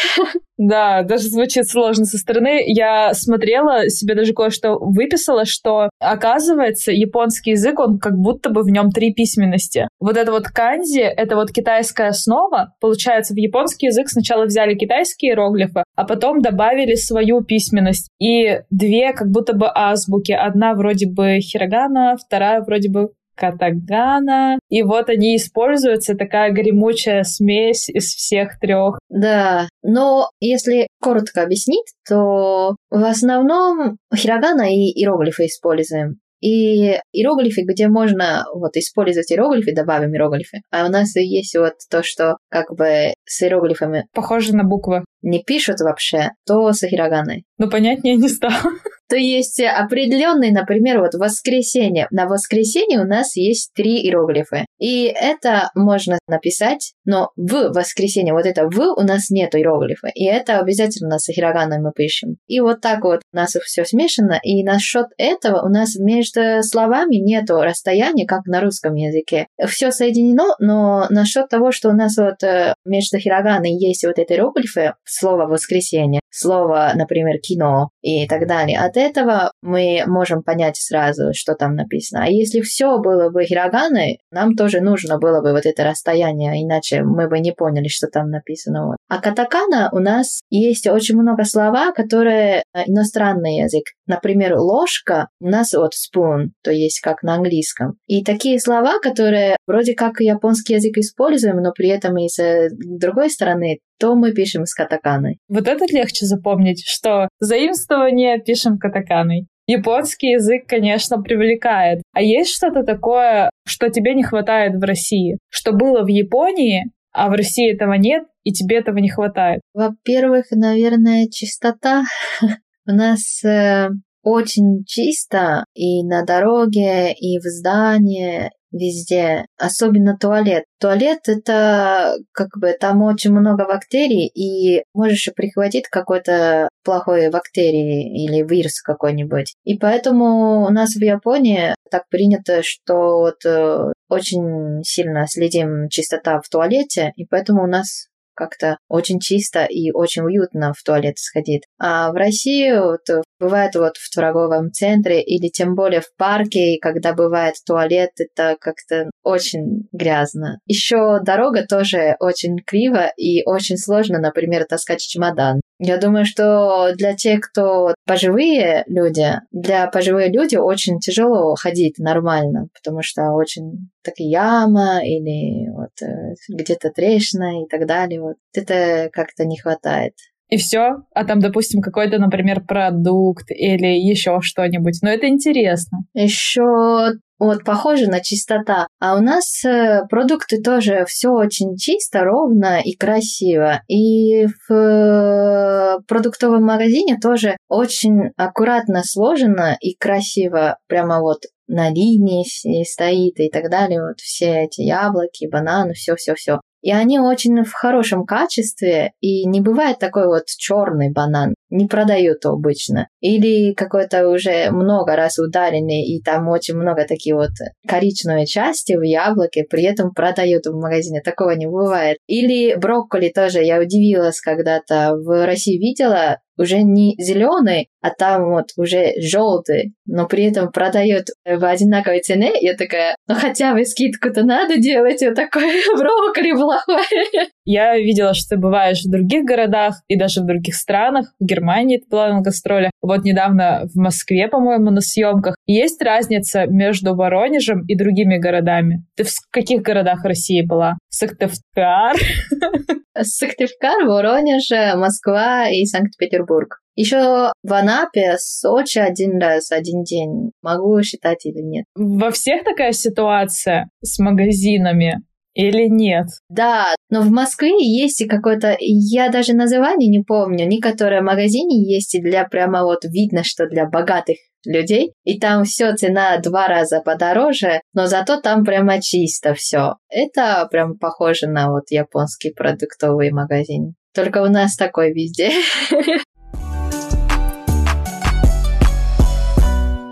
[0.59, 2.63] Да, даже звучит сложно со стороны.
[2.65, 8.71] Я смотрела, себе даже кое-что выписала, что, оказывается, японский язык, он как будто бы в
[8.71, 9.87] нем три письменности.
[9.99, 12.73] Вот это вот канзи, это вот китайская основа.
[12.79, 18.09] Получается, в японский язык сначала взяли китайские иероглифы, а потом добавили свою письменность.
[18.19, 20.31] И две как будто бы азбуки.
[20.31, 24.59] Одна вроде бы хирогана, вторая вроде бы катагана.
[24.69, 28.99] И вот они используются, такая гремучая смесь из всех трех.
[29.09, 36.19] Да, но если коротко объяснить, то в основном хирогана и иероглифы используем.
[36.41, 40.61] И иероглифы, где можно вот использовать иероглифы, добавим иероглифы.
[40.71, 44.05] А у нас есть вот то, что как бы с иероглифами...
[44.13, 45.03] Похоже на буквы.
[45.21, 47.43] Не пишут вообще, то с хироганой.
[47.57, 48.53] Ну, понятнее не стало.
[49.09, 52.07] То есть определенный, например, вот воскресенье.
[52.11, 54.65] На воскресенье у нас есть три иероглифы.
[54.79, 60.09] И это можно написать, но в воскресенье вот это в у нас нет иероглифа.
[60.13, 62.37] И это обязательно с хироганой мы пишем.
[62.47, 64.39] И вот так вот у нас все смешано.
[64.43, 69.47] И насчет этого у нас между словами нету расстояния, как на русском языке.
[69.67, 74.33] Все соединено, но насчет того, что у нас вот э, между хироганой есть вот эти
[74.33, 78.79] иероглифы, слово воскресенье, слово, например, кино и так далее.
[78.79, 82.25] От этого мы можем понять сразу, что там написано.
[82.25, 87.03] А если все было бы хироганой, нам тоже нужно было бы вот это расстояние, иначе
[87.03, 88.87] мы бы не поняли, что там написано.
[88.87, 88.97] Вот.
[89.09, 93.83] А катакана у нас есть очень много слова, которые э, иностранный язык.
[94.05, 97.97] Например, ложка у нас вот spoon, то есть как на английском.
[98.07, 103.29] И такие слова, которые вроде как японский язык используем, но при этом и с другой
[103.29, 105.39] стороны то мы пишем с катаканой.
[105.47, 109.47] Вот это легче запомнить, что заимствование пишем катаканой.
[109.67, 112.01] Японский язык, конечно, привлекает.
[112.13, 115.37] А есть что-то такое, что тебе не хватает в России?
[115.49, 119.59] Что было в Японии, а в России этого нет, и тебе этого не хватает?
[119.73, 122.03] Во-первых, наверное, чистота.
[122.87, 123.89] У нас э,
[124.23, 130.65] очень чисто и на дороге, и в здании, везде, особенно туалет.
[130.79, 138.47] Туалет это как бы там очень много бактерий, и можешь прихватить какой-то плохой бактерии или
[138.47, 139.55] вирус какой-нибудь.
[139.63, 146.39] И поэтому у нас в Японии так принято, что вот э, очень сильно следим чистота
[146.41, 151.63] в туалете, и поэтому у нас как-то очень чисто и очень уютно в туалет сходить.
[151.79, 157.13] А в России вот, бывает вот в торговом центре или тем более в парке, когда
[157.13, 160.59] бывает туалет, это как-то очень грязно.
[160.67, 165.59] Еще дорога тоже очень криво и очень сложно, например, таскать чемодан.
[165.79, 172.67] Я думаю, что для тех, кто пожилые люди, для пожилых людей очень тяжело ходить нормально,
[172.73, 178.21] потому что очень такая яма или вот э, где-то трещина и так далее.
[178.21, 180.13] Вот это как-то не хватает.
[180.49, 184.99] И все, а там, допустим, какой-то, например, продукт или еще что-нибудь.
[185.01, 185.99] Но это интересно.
[186.13, 188.87] Еще вот похоже на чистота.
[188.99, 193.81] А у нас э, продукты тоже все очень чисто, ровно и красиво.
[193.87, 200.77] И в э, продуктовом магазине тоже очень аккуратно сложено и красиво.
[200.87, 202.43] Прямо вот на линии
[202.83, 204.01] стоит и так далее.
[204.01, 206.61] Вот все эти яблоки, бананы, все-все-все.
[206.81, 211.55] И они очень в хорошем качестве, и не бывает такой вот черный банан.
[211.69, 213.07] Не продают обычно.
[213.19, 217.51] Или какой-то уже много раз ударенный, и там очень много таких вот
[217.87, 221.21] коричневые части в яблоке, при этом продают в магазине.
[221.21, 222.17] Такого не бывает.
[222.27, 223.63] Или брокколи тоже.
[223.63, 225.15] Я удивилась когда-то.
[225.15, 231.25] В России видела, уже не зеленый, а там вот уже желтый, но при этом продают
[231.45, 232.51] в одинаковой цене.
[232.59, 235.63] Я такая, ну хотя бы скидку-то надо делать, вот такой
[235.97, 237.49] брокколи плохой.
[237.65, 241.27] Я видела, что ты бываешь в других городах и даже в других странах.
[241.39, 245.55] В Германии ты была на гастролях, вот недавно в Москве, по-моему, на съемках.
[245.65, 249.05] Есть разница между Воронежем и другими городами?
[249.15, 250.97] Ты в каких городах России была?
[251.09, 252.15] Сыктывкар?
[253.19, 256.79] Сыктывкар, Воронеж, Москва и Санкт-Петербург.
[256.95, 260.51] Еще в Анапе, Сочи один раз, один день.
[260.63, 261.85] Могу считать или нет.
[261.95, 265.21] Во всех такая ситуация с магазинами?
[265.57, 266.27] Или нет?
[266.49, 272.13] Да, но в Москве есть и какой-то, я даже название не помню, некоторые магазины есть
[272.13, 277.01] и для прямо вот видно, что для богатых людей, и там все цена два раза
[277.01, 279.95] подороже, но зато там прямо чисто все.
[280.09, 283.95] Это прям похоже на вот японский продуктовый магазин.
[284.13, 285.51] Только у нас такой везде.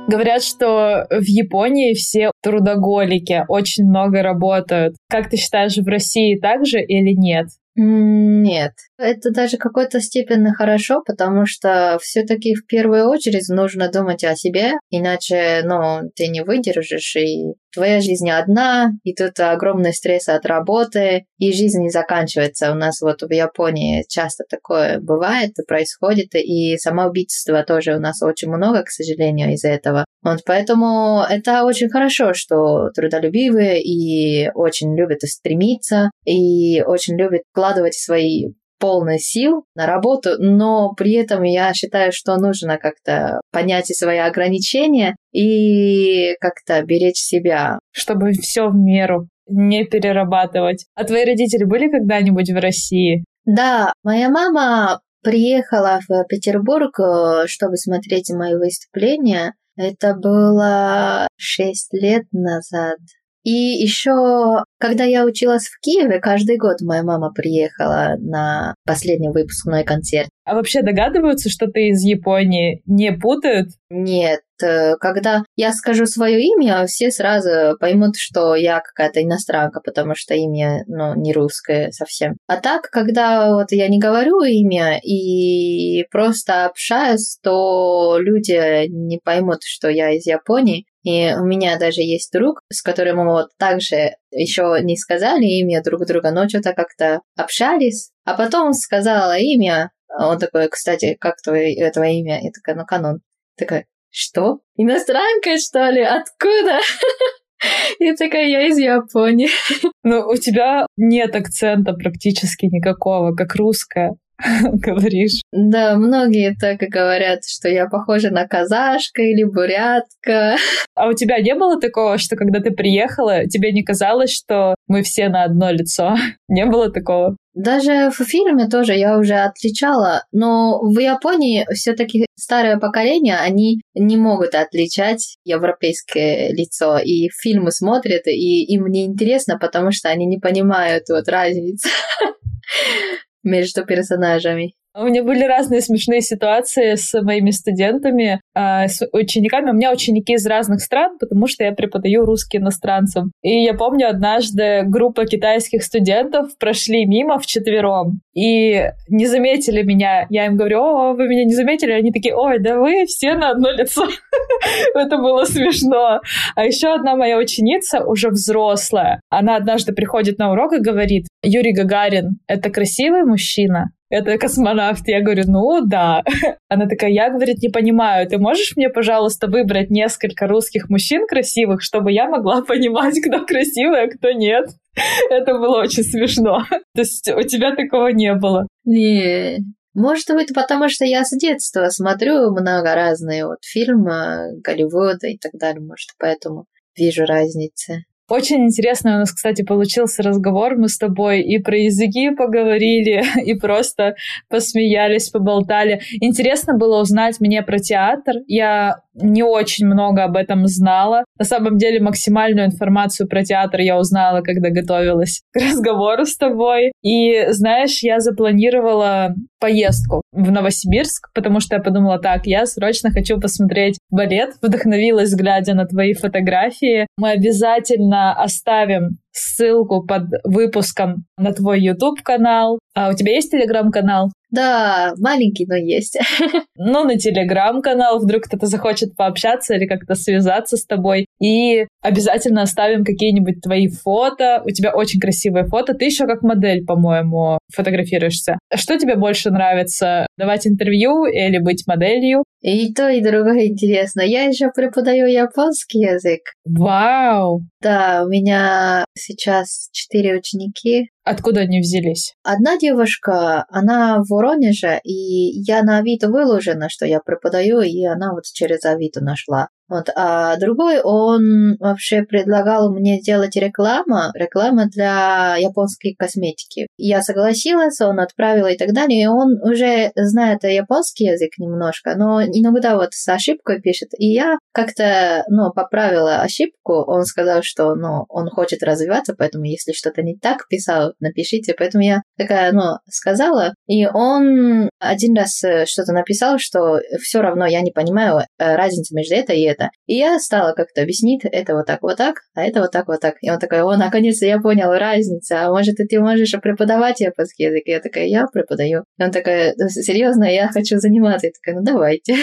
[0.07, 4.95] Говорят, что в Японии все трудоголики, очень много работают.
[5.09, 7.47] Как ты считаешь, в России также или нет?
[7.75, 14.35] Нет, это даже какой-то степени хорошо, потому что все-таки в первую очередь нужно думать о
[14.35, 20.45] себе, иначе, ну, ты не выдержишь, и твоя жизнь одна, и тут огромный стресс от
[20.45, 22.71] работы, и жизнь не заканчивается.
[22.71, 28.49] У нас вот в Японии часто такое бывает, происходит, и самоубийство тоже у нас очень
[28.49, 30.05] много, к сожалению, из-за этого.
[30.23, 37.95] Вот поэтому это очень хорошо, что трудолюбивые и очень любят стремиться, и очень любят вкладывать
[37.95, 44.17] свои полной сил на работу, но при этом я считаю, что нужно как-то понять свои
[44.17, 47.79] ограничения и как-то беречь себя.
[47.91, 50.85] Чтобы все в меру, не перерабатывать.
[50.95, 53.23] А твои родители были когда-нибудь в России?
[53.45, 59.53] Да, моя мама приехала в Петербург, э, чтобы смотреть мои выступления.
[59.75, 62.97] Это было шесть лет назад.
[63.45, 69.83] И еще, когда я училась в Киеве, каждый год моя мама приехала на последний выпускной
[69.83, 70.29] концерт.
[70.45, 72.81] А вообще догадываются, что ты из Японии?
[72.87, 73.69] Не путают?
[73.91, 74.41] Нет.
[74.63, 80.33] Э, когда я скажу свое имя, все сразу поймут, что я какая-то иностранка, потому что
[80.33, 82.37] имя, ну, не русское совсем.
[82.47, 89.59] А так, когда вот я не говорю имя и просто общаюсь, то люди не поймут,
[89.63, 90.85] что я из Японии.
[91.05, 95.83] И у меня даже есть друг, с которым мы вот также еще не сказали имя
[95.83, 98.09] друг друга, но что-то как-то общались.
[98.25, 99.91] А потом сказала имя.
[100.09, 102.41] Он такой, кстати, как твое, твое имя?
[102.41, 103.19] Я такая, ну, канон.
[103.55, 104.61] Такая, что?
[104.77, 106.01] Иностранка, что ли?
[106.01, 106.79] Откуда?
[107.99, 109.49] Я такая, я из Японии.
[110.03, 114.15] Ну, у тебя нет акцента практически никакого, как русская.
[114.73, 115.41] говоришь.
[115.51, 120.55] Да, многие так и говорят, что я похожа на казашка или бурятка.
[120.95, 125.03] А у тебя не было такого, что когда ты приехала, тебе не казалось, что мы
[125.03, 126.15] все на одно лицо?
[126.47, 127.35] Не было такого?
[127.55, 134.17] Даже в фильме тоже я уже отличала, но в Японии все-таки старое поколение, они не
[134.17, 140.37] могут отличать европейское лицо, и фильмы смотрят, и им не интересно, потому что они не
[140.37, 141.87] понимают вот разницу.
[143.45, 144.73] между персонажами.
[144.97, 149.71] У меня были разные смешные ситуации с моими студентами, а, с учениками.
[149.71, 153.33] У меня ученики из разных стран, потому что я преподаю русский иностранцам.
[153.41, 160.27] И я помню, однажды группа китайских студентов прошли мимо вчетвером и не заметили меня.
[160.29, 161.91] Я им говорю, о, вы меня не заметили?
[161.91, 164.07] Они такие, ой, да вы все на одно лицо.
[164.95, 166.21] Это было смешно.
[166.55, 171.73] А еще одна моя ученица, уже взрослая, она однажды приходит на урок и говорит, Юрий
[171.73, 173.91] Гагарин— это красивый мужчина?
[174.09, 175.07] это космонавт.
[175.07, 176.23] Я говорю, ну да.
[176.69, 181.81] Она такая, я, говорит, не понимаю, ты можешь мне, пожалуйста, выбрать несколько русских мужчин красивых,
[181.81, 184.69] чтобы я могла понимать, кто красивый, а кто нет?
[185.29, 186.65] Это было очень смешно.
[186.69, 188.67] То есть у тебя такого не было?
[188.85, 189.57] Не,
[189.93, 195.51] может быть, потому что я с детства смотрю много разные вот фильмы, Голливуда и так
[195.53, 198.03] далее, может, поэтому вижу разницы.
[198.27, 200.75] Очень интересный у нас, кстати, получился разговор.
[200.77, 204.15] Мы с тобой и про языки поговорили, и просто
[204.49, 206.01] посмеялись, поболтали.
[206.21, 208.35] Интересно было узнать мне про театр.
[208.47, 211.24] Я не очень много об этом знала.
[211.37, 216.91] На самом деле максимальную информацию про театр я узнала, когда готовилась к разговору с тобой.
[217.01, 223.39] И, знаешь, я запланировала поездку в Новосибирск, потому что я подумала, так, я срочно хочу
[223.39, 224.55] посмотреть балет.
[224.61, 227.07] Вдохновилась, глядя на твои фотографии.
[227.17, 232.79] Мы обязательно оставим ссылку под выпуском на твой YouTube-канал.
[232.95, 234.31] А у тебя есть телеграм-канал?
[234.51, 236.17] Да, маленький, но есть.
[236.77, 241.25] Ну, на телеграм-канал, вдруг кто-то захочет пообщаться или как-то связаться с тобой.
[241.41, 244.61] И обязательно оставим какие-нибудь твои фото.
[244.65, 245.93] У тебя очень красивое фото.
[245.93, 248.59] Ты еще как модель, по-моему, фотографируешься.
[248.73, 250.27] Что тебе больше нравится?
[250.37, 252.43] Давать интервью или быть моделью?
[252.61, 254.21] И то, и другое интересно.
[254.21, 256.41] Я еще преподаю японский язык.
[256.65, 257.61] Вау!
[257.81, 261.11] Да, у меня сейчас четыре ученики.
[261.25, 262.35] Откуда они взялись?
[262.43, 268.31] Одна девушка, она в Воронеже, и я на Авито выложена, что я преподаю, и она
[268.31, 269.69] вот через Авито нашла.
[269.87, 276.87] Вот, а другой, он вообще предлагал мне сделать рекламу, реклама для японской косметики.
[276.97, 282.41] Я согласилась, он отправил и так далее, и он уже знает японский язык немножко, но
[282.41, 284.09] иногда вот с ошибкой пишет.
[284.17, 289.91] И я как-то, ну, поправила ошибку, он сказал, что, ну, он хочет развиваться, поэтому если
[289.91, 291.73] что-то не так писал, напишите.
[291.77, 297.81] Поэтому я такая, ну, сказала, и он один раз что-то написал, что все равно я
[297.81, 299.89] не понимаю э, разницы между это и это.
[300.05, 303.19] И я стала как-то объяснить, это вот так, вот так, а это вот так, вот
[303.19, 303.35] так.
[303.41, 307.83] И он такой, о, наконец-то я понял разницу, а может, ты можешь преподавать японский язык?
[307.85, 309.03] Я такая, я преподаю.
[309.17, 311.47] И он такой, серьезно, я хочу заниматься.
[311.47, 312.35] Я такая, ну давайте.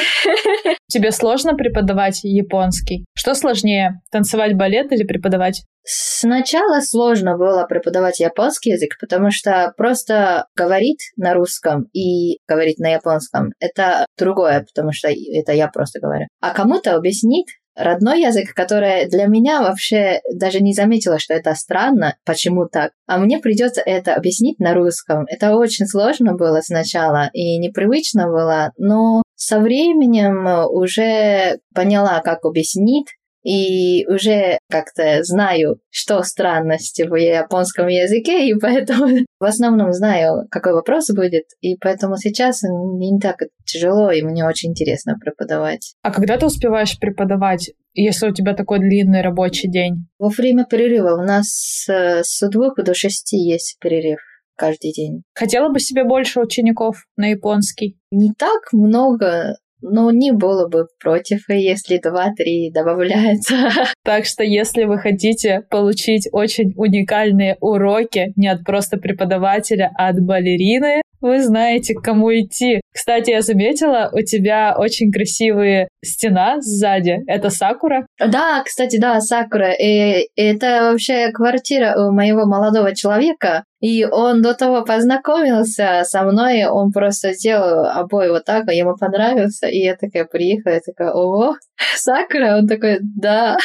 [0.88, 3.04] Тебе сложно преподавать японский?
[3.14, 5.64] Что сложнее, танцевать балет или преподавать?
[5.84, 12.92] Сначала сложно было преподавать японский язык, потому что просто говорить на русском и говорить на
[12.92, 16.26] японском– это другое, потому что это я просто говорю.
[16.40, 22.16] А кому-то объяснить родной язык, который для меня вообще даже не заметила, что это странно,
[22.24, 22.92] почему так.
[23.06, 25.24] А мне придется это объяснить на русском.
[25.26, 33.08] Это очень сложно было сначала и непривычно было, но со временем уже поняла, как объяснить,
[33.42, 39.08] и уже как-то знаю, что странности в японском языке, и поэтому
[39.40, 44.70] в основном знаю, какой вопрос будет, и поэтому сейчас не так тяжело, и мне очень
[44.70, 45.94] интересно преподавать.
[46.02, 50.06] А когда ты успеваешь преподавать, если у тебя такой длинный рабочий день?
[50.18, 54.20] Во время перерыва у нас с двух до шести есть перерыв
[54.56, 55.22] каждый день.
[55.34, 57.98] Хотела бы себе больше учеников на японский?
[58.10, 63.54] Не так много, ну, не было бы против, если два-три добавляются.
[64.04, 70.20] Так что, если вы хотите получить очень уникальные уроки не от просто преподавателя, а от
[70.20, 72.80] балерины, вы знаете, к кому идти.
[72.92, 77.20] Кстати, я заметила, у тебя очень красивые стена сзади.
[77.26, 78.06] Это Сакура?
[78.18, 79.72] Да, кстати, да, Сакура.
[79.72, 83.64] И это вообще квартира у моего молодого человека.
[83.80, 89.66] И он до того познакомился со мной, он просто сделал обои вот так, ему понравился,
[89.66, 91.56] и я такая приехала, я такая, ого,
[91.96, 92.58] Сакура?
[92.58, 93.56] Он такой, да.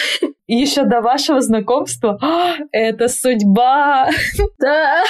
[0.48, 4.10] И еще до вашего знакомства, «А, это судьба.
[4.60, 5.04] Да.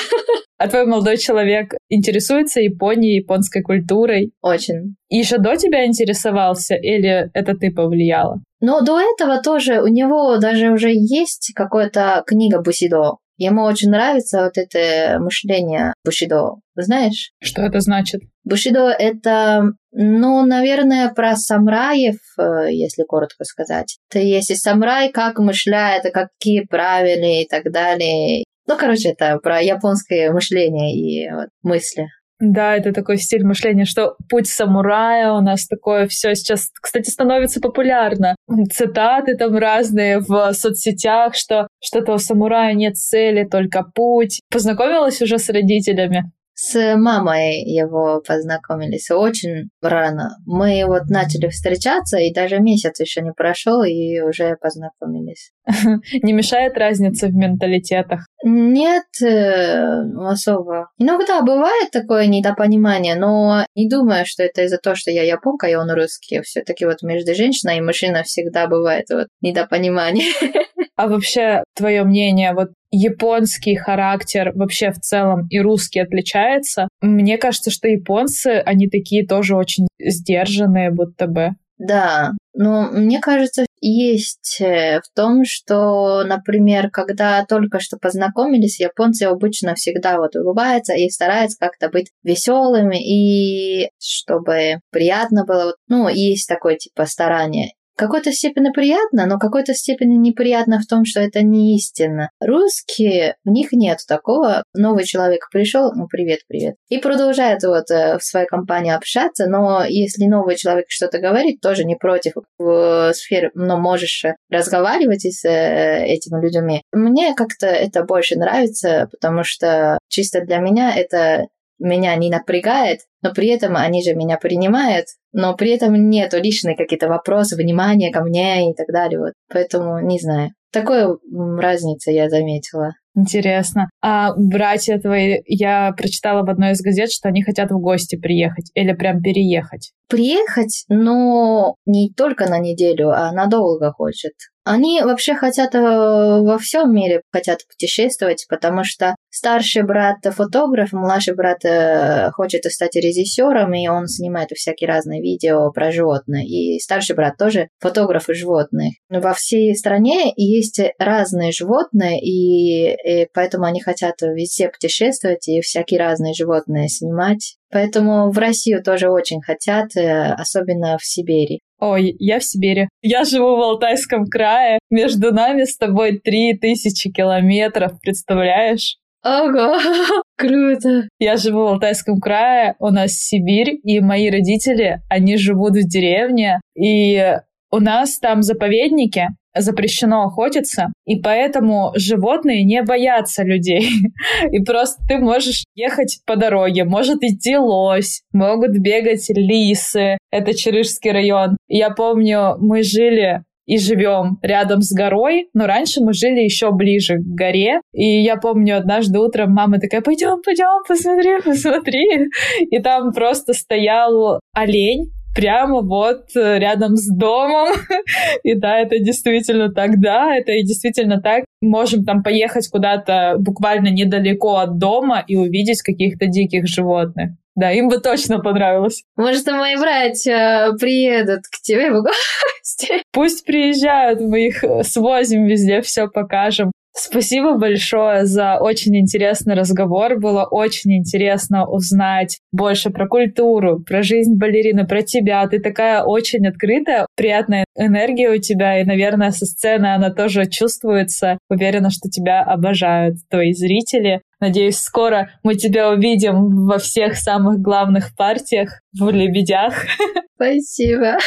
[0.58, 4.32] А твой молодой человек интересуется Японией, японской культурой?
[4.42, 4.96] Очень.
[5.10, 8.42] И еще до тебя интересовался или это ты повлияла?
[8.60, 13.18] Но до этого тоже у него даже уже есть какая-то книга Бусидо.
[13.38, 16.56] Ему очень нравится вот это мышление Бушидо.
[16.76, 17.32] Знаешь?
[17.40, 18.22] Что это значит?
[18.44, 23.98] Бушидо— это, ну, наверное, про самураев, э, если коротко сказать.
[24.10, 28.44] Это если самурай как мышляет, какие правила и так далее.
[28.68, 32.08] Ну, короче, это про японское мышление и вот, мысли.
[32.40, 37.60] Да, это такой стиль мышления, что путь самурая у нас такое все сейчас, кстати, становится
[37.60, 38.36] популярно.
[38.72, 44.42] Цитаты там разные в соцсетях, что что-то у самурая нет цели, только путь.
[44.52, 46.32] Познакомилась уже с родителями?
[46.60, 50.38] С мамой его познакомились очень рано.
[50.48, 55.52] Мы вот начали встречаться, и даже месяц еще не прошел, и уже познакомились.
[56.24, 58.22] Не мешает разница в менталитетах?
[58.44, 60.90] Нет, э, особо.
[60.98, 65.76] Иногда бывает такое недопонимание, но не думаю, что это из-за того, что я японка, и
[65.76, 66.42] он русский.
[66.42, 70.34] Все-таки вот между женщиной и мужчиной всегда бывает вот недопонимание.
[70.98, 76.88] А вообще, твое мнение, вот японский характер вообще в целом и русский отличается?
[77.02, 81.52] Мне кажется, что японцы, они такие тоже очень сдержанные, будто бы.
[81.78, 89.24] Да, но мне кажется, есть э, в том, что, например, когда только что познакомились, японцы
[89.24, 95.76] обычно всегда вот улыбаются и стараются как-то быть веселыми и чтобы приятно было.
[95.88, 97.74] Ну, есть такое типа старание.
[97.98, 102.30] Какой-то степени приятно, но какой-то степени неприятно в том, что это не истина.
[102.40, 104.64] Русские, в них нет такого.
[104.74, 109.84] Новый человек пришел, ну привет, привет, и продолжает вот э, в своей компании общаться, но
[109.88, 116.06] если новый человек что-то говорит, тоже не против в сфере, но можешь разговаривать с э,
[116.06, 116.84] этими людьми.
[116.92, 121.48] Мне как-то это больше нравится, потому что чисто для меня это
[121.80, 126.78] меня не напрягает, но при этом они же меня принимают, но при этом нету лишних
[126.78, 129.20] какие-то вопросы, внимания ко мне и так далее.
[129.20, 129.34] Вот.
[129.52, 130.52] Поэтому не знаю.
[130.72, 131.20] Такую
[131.60, 132.92] разницу я заметила.
[133.16, 133.90] Интересно.
[134.02, 138.70] А братья твои, я прочитала в одной из газет, что они хотят в гости приехать
[138.76, 139.92] или прям переехать.
[140.08, 144.34] Приехать, но не только на неделю, а надолго хочет.
[144.66, 151.36] Они вообще хотят э, во всем мире хотят путешествовать, потому что старший брат фотограф, младший
[151.36, 156.44] брат э, хочет стать режиссером, и он снимает всякие разные видео про животных.
[156.46, 158.94] И старший брат тоже фотограф животных.
[159.10, 166.00] Во всей стране есть разные животные, и, и поэтому они хотят везде путешествовать и всякие
[166.00, 167.58] разные животные снимать.
[167.72, 171.60] Поэтому в Россию тоже очень хотят, э, особенно в Сибири.
[171.80, 172.88] Ой, я в Сибири.
[173.02, 174.80] Я живу в Алтайском крае.
[174.90, 178.98] Между нами с тобой три тысячи километров, представляешь?
[179.24, 179.78] Ого,
[180.38, 181.08] круто.
[181.20, 186.62] Я живу в Алтайском крае, у нас Сибирь, и мои родители, они живут в деревне,
[186.76, 187.38] и
[187.72, 189.28] у нас там заповедники,
[189.62, 193.90] запрещено охотиться, и поэтому животные не боятся людей.
[194.52, 200.18] И просто ты можешь ехать по дороге, может идти лось, могут бегать лисы.
[200.32, 201.58] Это Чарышский район.
[201.68, 207.18] Я помню, мы жили и живем рядом с горой, но раньше мы жили еще ближе
[207.18, 207.82] к горе.
[207.94, 212.30] И я помню, однажды утром мама такая, пойдем, пойдем, посмотри, посмотри.
[212.72, 217.76] И там просто стоял олень, прямо вот э, рядом с домом.
[218.44, 221.46] И да, это действительно так, да, это и действительно так.
[221.62, 227.32] Можем там поехать куда-то буквально недалеко от дома и увидеть каких-то диких животных.
[227.58, 229.04] Да, им бы точно понравилось.
[229.16, 233.02] Может, мои братья приедут к тебе в гости?
[233.12, 236.72] Пусть приезжают, мы их э, свозим везде, все покажем.
[237.00, 240.20] Спасибо большое за очень интересный разговор.
[240.20, 245.48] Было очень интересно узнать больше про культуру, про жизнь балерины, про тебя.
[245.48, 251.38] Ты такая очень открытая, приятная энергия у тебя, и, наверное, со сцены она тоже чувствуется.
[251.50, 254.22] Уверена, что тебя обожают твои зрители.
[254.40, 259.86] Надеюсь, скоро мы тебя увидим во всех самых главных партиях в «Лебедях».
[260.36, 261.18] Спасибо.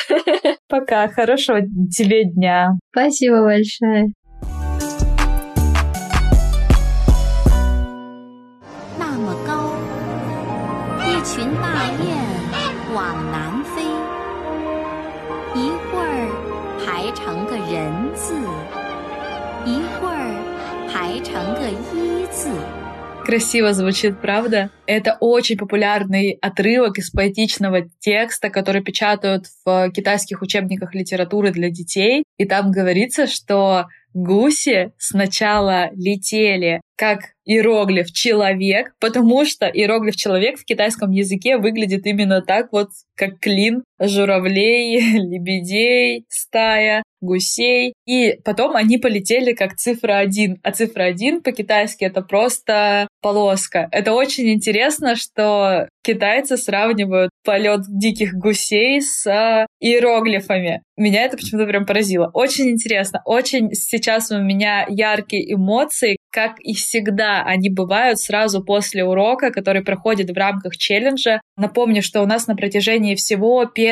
[0.68, 1.08] Пока.
[1.08, 1.60] Хорошего
[1.90, 2.70] тебе дня.
[2.92, 4.12] Спасибо большое.
[11.23, 12.15] 群大雁
[12.93, 13.81] 往南飞，
[15.55, 16.29] 一会儿
[16.85, 18.35] 排成个人字，
[19.65, 20.37] 一会儿
[20.87, 22.49] 排成个一字。
[23.25, 24.69] Красиво звучит, правда?
[24.85, 32.23] Это очень популярный отрывок из поэтичного текста, который печатают в китайских учебниках литературы для детей.
[32.37, 40.64] И там говорится, что гуси сначала летели как иероглиф «человек», потому что иероглиф «человек» в
[40.64, 47.92] китайском языке выглядит именно так вот, как клин журавлей, лебедей, стая, гусей.
[48.06, 50.58] И потом они полетели как цифра один.
[50.62, 53.88] А цифра один по-китайски это просто полоска.
[53.92, 60.82] Это очень интересно, что китайцы сравнивают полет диких гусей с иероглифами.
[60.96, 62.30] Меня это почему-то прям поразило.
[62.32, 63.22] Очень интересно.
[63.24, 69.82] Очень сейчас у меня яркие эмоции, как и всегда, они бывают сразу после урока, который
[69.82, 71.40] проходит в рамках челленджа.
[71.56, 73.89] Напомню, что у нас на протяжении всего первого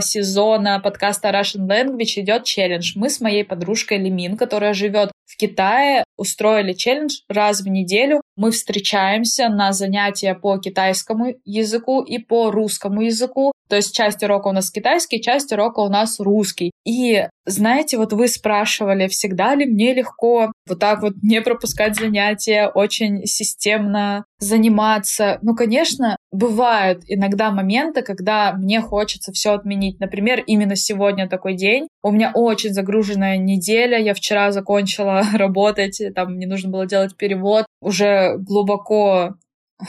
[0.00, 2.92] сезона подкаста Russian Language идет челлендж.
[2.94, 8.20] Мы с моей подружкой Лимин, которая живет в Китае, устроили челлендж раз в неделю.
[8.36, 13.52] Мы встречаемся на занятия по китайскому языку и по русскому языку.
[13.70, 16.72] То есть часть урока у нас китайский, часть урока у нас русский.
[16.84, 22.66] И знаете, вот вы спрашивали, всегда ли мне легко вот так вот не пропускать занятия,
[22.66, 25.38] очень системно заниматься.
[25.42, 30.00] Ну, конечно, бывают иногда моменты, когда мне хочется все отменить.
[30.00, 31.86] Например, именно сегодня такой день.
[32.02, 33.98] У меня очень загруженная неделя.
[33.98, 37.66] Я вчера закончила работать, там мне нужно было делать перевод.
[37.80, 39.34] Уже глубоко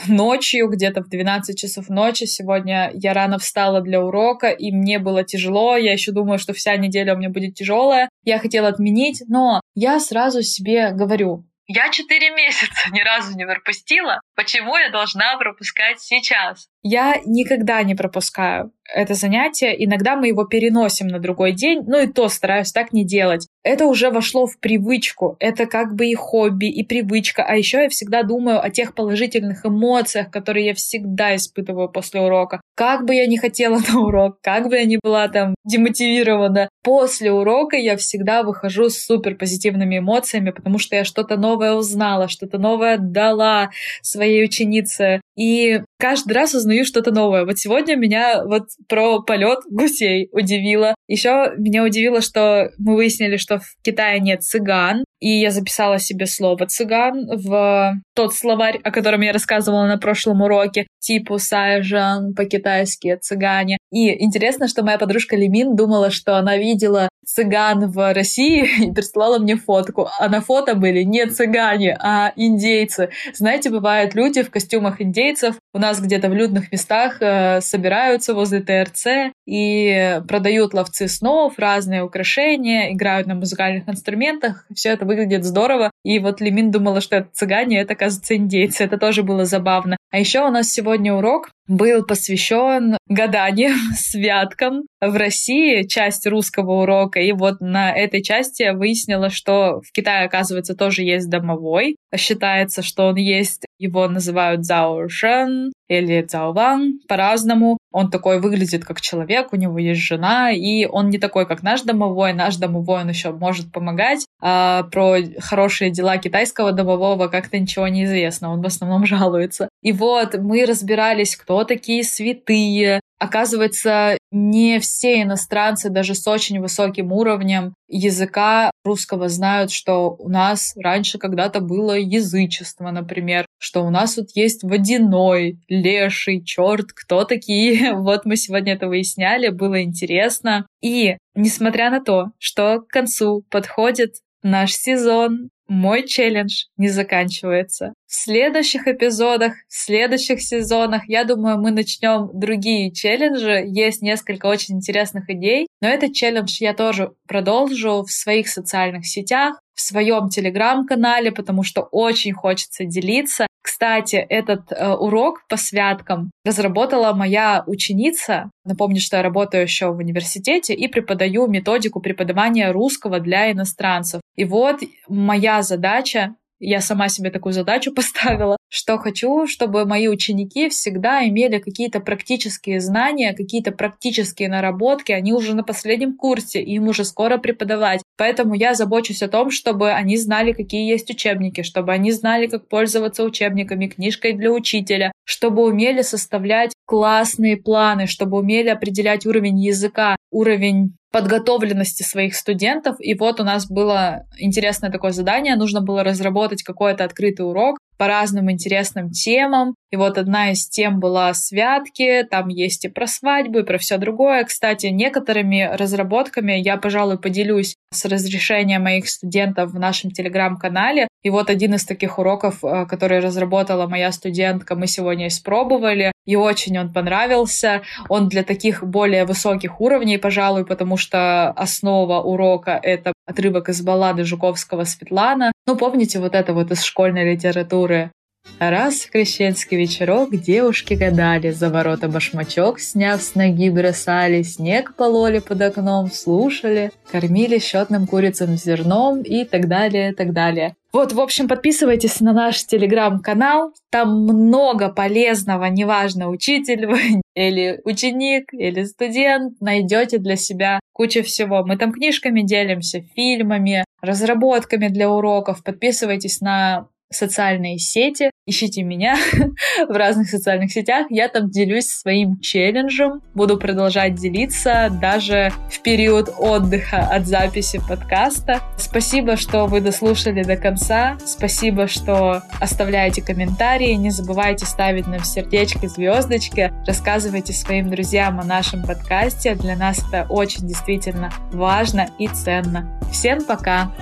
[0.08, 2.24] ночью, где-то в 12 часов ночи.
[2.24, 5.76] Сегодня я рано встала для урока, и мне было тяжело.
[5.76, 8.08] Я еще думаю, что вся неделя у меня будет тяжелая.
[8.24, 14.20] Я хотела отменить, но я сразу себе говорю, Я четыре месяца ни разу не пропустила.
[14.34, 16.68] Почему я должна пропускать сейчас?
[16.82, 19.74] Я никогда не пропускаю это занятие.
[19.84, 23.46] Иногда мы его переносим на другой день, ну и то стараюсь так не делать.
[23.62, 25.36] Это уже вошло в привычку.
[25.38, 27.44] Это как бы и хобби, и привычка.
[27.44, 32.60] А еще я всегда думаю о тех положительных эмоциях, которые я всегда испытываю после урока.
[32.82, 37.30] Как бы я не хотела на урок, как бы я ни была там демотивирована, после
[37.30, 42.58] урока я всегда выхожу с супер позитивными эмоциями, потому что я что-то новое узнала, что-то
[42.58, 43.70] новое дала
[44.02, 45.20] своей ученице.
[45.36, 47.44] И каждый раз узнаю что-то новое.
[47.44, 50.96] Вот сегодня меня вот про полет гусей удивило.
[51.06, 56.26] Еще меня удивило, что мы выяснили, что в Китае нет цыган, и я записала себе
[56.26, 63.16] слово цыган в тот словарь, о котором я рассказывала на прошлом уроке, типу сайжан по-китайски
[63.20, 63.78] цыгане.
[63.92, 69.38] И интересно, что моя подружка Лимин думала, что она видела цыган в России и прислала
[69.38, 70.08] мне фотку.
[70.18, 73.10] А на фото были не цыгане, а индейцы.
[73.34, 78.60] Знаете, бывают люди в костюмах индейцев у нас где-то в людных местах э, собираются возле
[78.60, 84.66] ТРЦ и продают ловцы снов, разные украшения, играют на музыкальных инструментах.
[84.74, 85.90] Все это выглядит здорово.
[86.04, 88.84] И вот Лимин думала, что это цыгане, это, оказывается, индейцы.
[88.84, 89.96] Это тоже было забавно.
[90.10, 97.20] А еще у нас сегодня урок был посвящен гаданиям, святкам в России, часть русского урока.
[97.20, 101.96] И вот на этой части выяснила, что в Китае, оказывается, тоже есть домовой.
[102.16, 107.78] Считается, что он есть, его называют Зао Шен или Цао Ван по-разному.
[107.90, 111.82] Он такой выглядит как человек, у него есть жена, и он не такой, как наш
[111.82, 112.32] домовой.
[112.32, 114.24] Наш домовой, он еще может помогать.
[114.40, 118.52] А про хорошие дела китайского домового как-то ничего не известно.
[118.52, 119.68] Он в основном жалуется.
[119.82, 127.12] И вот мы разбирались, кто такие святые, Оказывается, не все иностранцы, даже с очень высоким
[127.12, 134.16] уровнем языка русского, знают, что у нас раньше когда-то было язычество, например, что у нас
[134.16, 137.94] вот есть водяной, леший, черт, кто такие.
[138.02, 140.66] Вот мы сегодня это выясняли, было интересно.
[140.80, 147.94] И несмотря на то, что к концу подходит наш сезон, мой челлендж не заканчивается.
[148.06, 153.64] В следующих эпизодах, в следующих сезонах, я думаю, мы начнем другие челленджи.
[153.66, 159.61] Есть несколько очень интересных идей, но этот челлендж я тоже продолжу в своих социальных сетях,
[159.74, 163.46] в своем телеграм-канале, потому что очень хочется делиться.
[163.62, 168.50] Кстати, этот э, урок по святкам разработала моя ученица.
[168.64, 174.20] Напомню, что я работаю еще в университете и преподаю методику преподавания русского для иностранцев.
[174.36, 180.68] И вот моя задача я сама себе такую задачу поставила, что хочу, чтобы мои ученики
[180.68, 185.12] всегда имели какие-то практические знания, какие-то практические наработки.
[185.12, 188.00] Они уже на последнем курсе, им уже скоро преподавать.
[188.16, 192.68] Поэтому я забочусь о том, чтобы они знали, какие есть учебники, чтобы они знали, как
[192.68, 200.14] пользоваться учебниками, книжкой для учителя, чтобы умели составлять классные планы, чтобы умели определять уровень языка,
[200.30, 202.96] уровень подготовленности своих студентов.
[202.98, 205.56] И вот у нас было интересное такое задание.
[205.56, 209.76] Нужно было разработать какой-то открытый урок, по разным интересным темам.
[209.92, 213.96] И вот одна из тем была святки, там есть и про свадьбу, и про все
[213.96, 214.42] другое.
[214.42, 221.06] Кстати, некоторыми разработками я, пожалуй, поделюсь с разрешения моих студентов в нашем телеграм-канале.
[221.22, 226.34] И вот один из таких уроков, э, который разработала моя студентка, мы сегодня испробовали, и
[226.34, 227.82] очень он понравился.
[228.08, 234.24] Он для таких более высоких уровней, пожалуй, потому что основа урока— это отрывок из баллады
[234.24, 235.51] Жуковского «Светлана».
[235.66, 238.10] Ну, помните вот это вот из школьной литературы?
[238.58, 245.38] Раз в крещенский вечерок девушки гадали, за ворота башмачок, сняв с ноги, бросали, снег пололи
[245.38, 250.74] под окном, слушали, кормили счетным курицам зерном и так далее, так далее.
[250.92, 253.72] Вот, в общем, подписывайтесь на наш телеграм-канал.
[253.90, 261.64] Там много полезного, неважно, учитель вы или ученик, или студент, найдете для себя кучу всего.
[261.64, 265.62] Мы там книжками делимся, фильмами, разработками для уроков.
[265.62, 268.30] Подписывайтесь на социальные сети.
[268.44, 269.16] Ищите меня
[269.88, 271.06] в разных социальных сетях.
[271.10, 273.22] Я там делюсь своим челленджем.
[273.34, 278.60] Буду продолжать делиться даже в период отдыха от записи подкаста.
[278.76, 281.16] Спасибо, что вы дослушали до конца.
[281.24, 283.92] Спасибо, что оставляете комментарии.
[283.92, 286.72] Не забывайте ставить нам сердечки, звездочки.
[286.86, 289.54] Рассказывайте своим друзьям о нашем подкасте.
[289.54, 292.98] Для нас это очень действительно важно и ценно.
[293.12, 293.92] Всем пока!